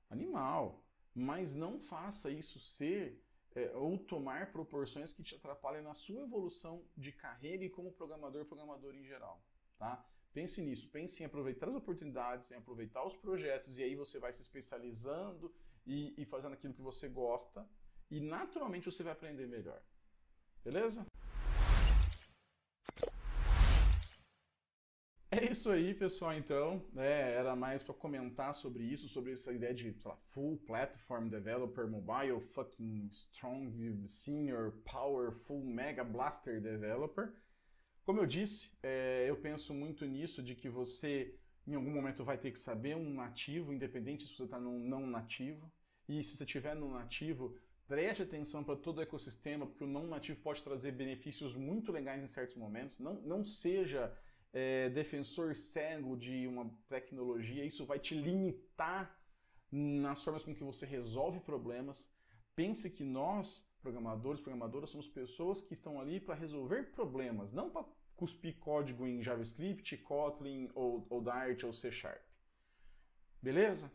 Animal. 0.09 0.85
Mas 1.15 1.55
não 1.55 1.81
faça 1.81 2.31
isso 2.31 2.59
ser 2.59 3.23
é, 3.55 3.71
ou 3.77 3.99
tomar 3.99 4.53
proporções 4.53 5.13
que 5.13 5.23
te 5.23 5.35
atrapalhem 5.35 5.83
na 5.83 5.95
sua 5.95 6.23
evolução 6.23 6.85
de 6.97 7.13
carreira 7.13 7.65
e 7.65 7.71
como 7.71 7.93
programador, 7.93 8.45
programador 8.45 8.95
em 8.95 9.05
geral. 9.05 9.43
Tá? 9.79 10.05
Pense 10.33 10.63
nisso, 10.63 10.89
pense 10.89 11.23
em 11.23 11.27
aproveitar 11.27 11.69
as 11.69 11.75
oportunidades, 11.75 12.51
em 12.51 12.55
aproveitar 12.55 13.05
os 13.05 13.17
projetos, 13.17 13.79
e 13.79 13.83
aí 13.83 13.97
você 13.97 14.19
vai 14.19 14.33
se 14.33 14.43
especializando 14.43 15.53
e, 15.85 16.15
e 16.17 16.25
fazendo 16.25 16.53
aquilo 16.53 16.75
que 16.75 16.83
você 16.83 17.09
gosta, 17.09 17.69
e 18.11 18.21
naturalmente 18.21 18.85
você 18.85 19.03
vai 19.03 19.13
aprender 19.13 19.47
melhor. 19.47 19.83
Beleza? 20.65 21.05
Isso 25.61 25.71
aí, 25.71 25.93
pessoal. 25.93 26.33
Então, 26.33 26.83
é, 26.97 27.35
era 27.35 27.55
mais 27.55 27.83
para 27.83 27.93
comentar 27.93 28.55
sobre 28.55 28.83
isso, 28.83 29.11
sobre 29.11 29.33
essa 29.33 29.53
ideia 29.53 29.75
de 29.75 29.95
lá, 30.03 30.17
full 30.25 30.57
platform 30.57 31.29
developer 31.29 31.87
mobile, 31.87 32.41
fucking 32.41 33.09
strong 33.13 34.09
senior 34.09 34.73
powerful 34.91 35.63
mega 35.63 36.03
blaster 36.03 36.63
developer. 36.63 37.35
Como 38.07 38.21
eu 38.21 38.27
disse, 38.27 38.71
é, 38.83 39.27
eu 39.29 39.37
penso 39.37 39.75
muito 39.75 40.07
nisso 40.07 40.43
de 40.43 40.55
que 40.55 40.71
você 40.71 41.35
em 41.67 41.75
algum 41.75 41.91
momento 41.91 42.25
vai 42.25 42.39
ter 42.39 42.53
que 42.53 42.59
saber 42.59 42.97
um 42.97 43.13
nativo, 43.13 43.71
independente 43.71 44.27
se 44.27 44.35
você 44.35 44.45
está 44.45 44.59
num 44.59 44.79
não 44.79 45.07
nativo. 45.07 45.71
E 46.09 46.25
se 46.25 46.37
você 46.37 46.45
estiver 46.45 46.75
no 46.75 46.91
nativo, 46.91 47.55
preste 47.87 48.23
atenção 48.23 48.65
para 48.65 48.77
todo 48.77 48.97
o 48.97 49.03
ecossistema, 49.03 49.67
porque 49.67 49.85
o 49.85 49.87
não 49.87 50.07
nativo 50.07 50.41
pode 50.41 50.63
trazer 50.63 50.93
benefícios 50.93 51.55
muito 51.55 51.93
legais 51.93 52.23
em 52.23 52.27
certos 52.27 52.57
momentos. 52.57 52.99
Não, 52.99 53.21
não 53.21 53.45
seja 53.45 54.11
é, 54.53 54.89
defensor 54.91 55.55
cego 55.55 56.17
de 56.17 56.47
uma 56.47 56.71
tecnologia, 56.89 57.65
isso 57.65 57.87
vai 57.87 57.99
te 57.99 58.15
limitar 58.15 59.17
nas 59.71 60.23
formas 60.23 60.43
com 60.43 60.55
que 60.55 60.65
você 60.65 60.85
resolve 60.85 61.41
problemas. 61.41 62.13
Pense 62.57 62.91
que 62.91 63.05
nós, 63.05 63.69
programadores, 63.81 64.41
programadoras, 64.41 64.91
somos 64.91 65.09
pessoas 65.09 65.63
que 65.63 65.73
estão 65.73 66.01
ali 66.01 66.19
para 66.21 66.35
resolver 66.35 66.91
problemas, 66.93 67.53
não 67.53 67.71
para 67.71 67.87
cuspir 68.17 68.59
código 68.59 69.07
em 69.07 69.23
JavaScript, 69.23 69.97
Kotlin 69.99 70.71
ou, 70.75 71.07
ou 71.09 71.23
Dart 71.23 71.63
ou 71.63 71.73
C 71.73 71.91
Sharp. 71.91 72.21
Beleza? 73.41 73.91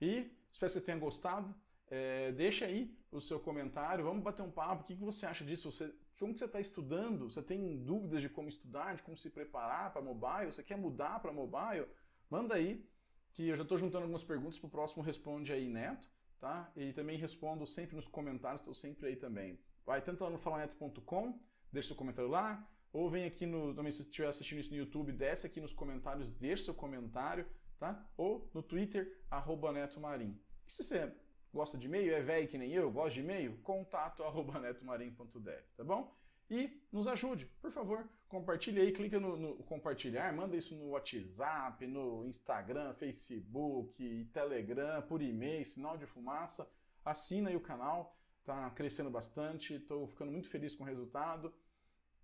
E 0.00 0.30
espero 0.52 0.70
que 0.70 0.78
você 0.78 0.80
tenha 0.80 0.98
gostado. 0.98 1.54
É, 1.88 2.32
deixa 2.32 2.66
aí 2.66 2.94
o 3.10 3.20
seu 3.20 3.38
comentário, 3.38 4.04
vamos 4.04 4.22
bater 4.22 4.42
um 4.42 4.50
papo. 4.50 4.82
O 4.82 4.84
que, 4.84 4.96
que 4.96 5.04
você 5.04 5.24
acha 5.26 5.44
disso? 5.44 5.70
Você 5.70 5.94
como 6.18 6.32
que 6.32 6.38
você 6.38 6.44
está 6.44 6.60
estudando? 6.60 7.30
Você 7.30 7.42
tem 7.42 7.82
dúvidas 7.82 8.20
de 8.20 8.28
como 8.28 8.48
estudar, 8.48 8.94
de 8.94 9.02
como 9.02 9.16
se 9.16 9.30
preparar 9.30 9.92
para 9.92 10.02
mobile? 10.02 10.52
Você 10.52 10.62
quer 10.62 10.76
mudar 10.76 11.20
para 11.20 11.32
mobile? 11.32 11.86
Manda 12.30 12.54
aí, 12.54 12.88
que 13.32 13.48
eu 13.48 13.56
já 13.56 13.62
estou 13.62 13.78
juntando 13.78 14.04
algumas 14.04 14.24
perguntas 14.24 14.58
para 14.58 14.66
o 14.66 14.70
próximo 14.70 15.02
Responde 15.02 15.52
aí, 15.52 15.68
Neto, 15.68 16.08
tá? 16.38 16.70
E 16.76 16.92
também 16.92 17.16
respondo 17.16 17.66
sempre 17.66 17.96
nos 17.96 18.06
comentários, 18.06 18.60
estou 18.60 18.74
sempre 18.74 19.08
aí 19.08 19.16
também. 19.16 19.58
Vai 19.84 20.00
tanto 20.02 20.22
lá 20.22 20.30
no 20.30 20.38
falaneto.com, 20.38 21.40
deixa 21.72 21.88
seu 21.88 21.96
comentário 21.96 22.30
lá, 22.30 22.68
ou 22.92 23.10
vem 23.10 23.24
aqui 23.24 23.46
no, 23.46 23.74
também 23.74 23.90
se 23.90 24.02
estiver 24.02 24.28
assistindo 24.28 24.58
isso 24.58 24.70
no 24.70 24.76
YouTube, 24.76 25.12
desce 25.12 25.46
aqui 25.46 25.60
nos 25.60 25.72
comentários, 25.72 26.30
deixa 26.30 26.64
seu 26.64 26.74
comentário, 26.74 27.46
tá? 27.78 28.06
Ou 28.16 28.50
no 28.52 28.62
Twitter, 28.62 29.24
arroba 29.30 29.72
Neto 29.72 29.98
Marim. 29.98 30.38
E 30.66 30.70
se 30.70 30.84
você 30.84 31.12
Gosta 31.52 31.76
de 31.76 31.86
e-mail? 31.86 32.14
É 32.14 32.22
velho 32.22 32.48
que 32.48 32.56
nem 32.56 32.72
eu? 32.72 32.90
Gosta 32.90 33.14
de 33.14 33.20
e-mail? 33.20 33.58
Contato 33.62 34.22
arroba 34.24 34.58
netomarim.dev, 34.58 35.62
tá 35.76 35.84
bom? 35.84 36.14
E 36.50 36.82
nos 36.92 37.06
ajude, 37.06 37.46
por 37.62 37.70
favor, 37.70 38.06
compartilhe 38.28 38.78
aí, 38.78 38.92
clica 38.92 39.18
no, 39.18 39.36
no, 39.38 39.56
compartilhar, 39.64 40.30
manda 40.34 40.54
isso 40.54 40.74
no 40.74 40.90
WhatsApp, 40.90 41.86
no 41.86 42.26
Instagram, 42.26 42.92
Facebook, 42.92 44.28
Telegram, 44.34 45.00
por 45.02 45.22
e-mail, 45.22 45.64
sinal 45.64 45.96
de 45.96 46.04
fumaça, 46.04 46.70
assina 47.02 47.48
aí 47.48 47.56
o 47.56 47.60
canal, 47.60 48.14
tá 48.44 48.68
crescendo 48.70 49.10
bastante, 49.10 49.74
estou 49.74 50.06
ficando 50.06 50.30
muito 50.30 50.46
feliz 50.46 50.74
com 50.74 50.84
o 50.84 50.86
resultado 50.86 51.54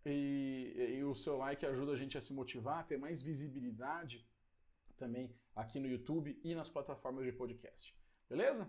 e, 0.04 0.96
e, 0.98 1.04
o 1.04 1.14
seu 1.14 1.38
like 1.38 1.64
ajuda 1.64 1.92
a 1.92 1.96
gente 1.96 2.18
a 2.18 2.20
se 2.20 2.32
motivar, 2.32 2.80
a 2.80 2.82
ter 2.82 2.98
mais 2.98 3.22
visibilidade 3.22 4.26
também 4.96 5.34
aqui 5.54 5.78
no 5.80 5.88
YouTube 5.88 6.38
e 6.44 6.54
nas 6.54 6.68
plataformas 6.68 7.24
de 7.24 7.32
podcast. 7.32 7.96
Beleza? 8.28 8.68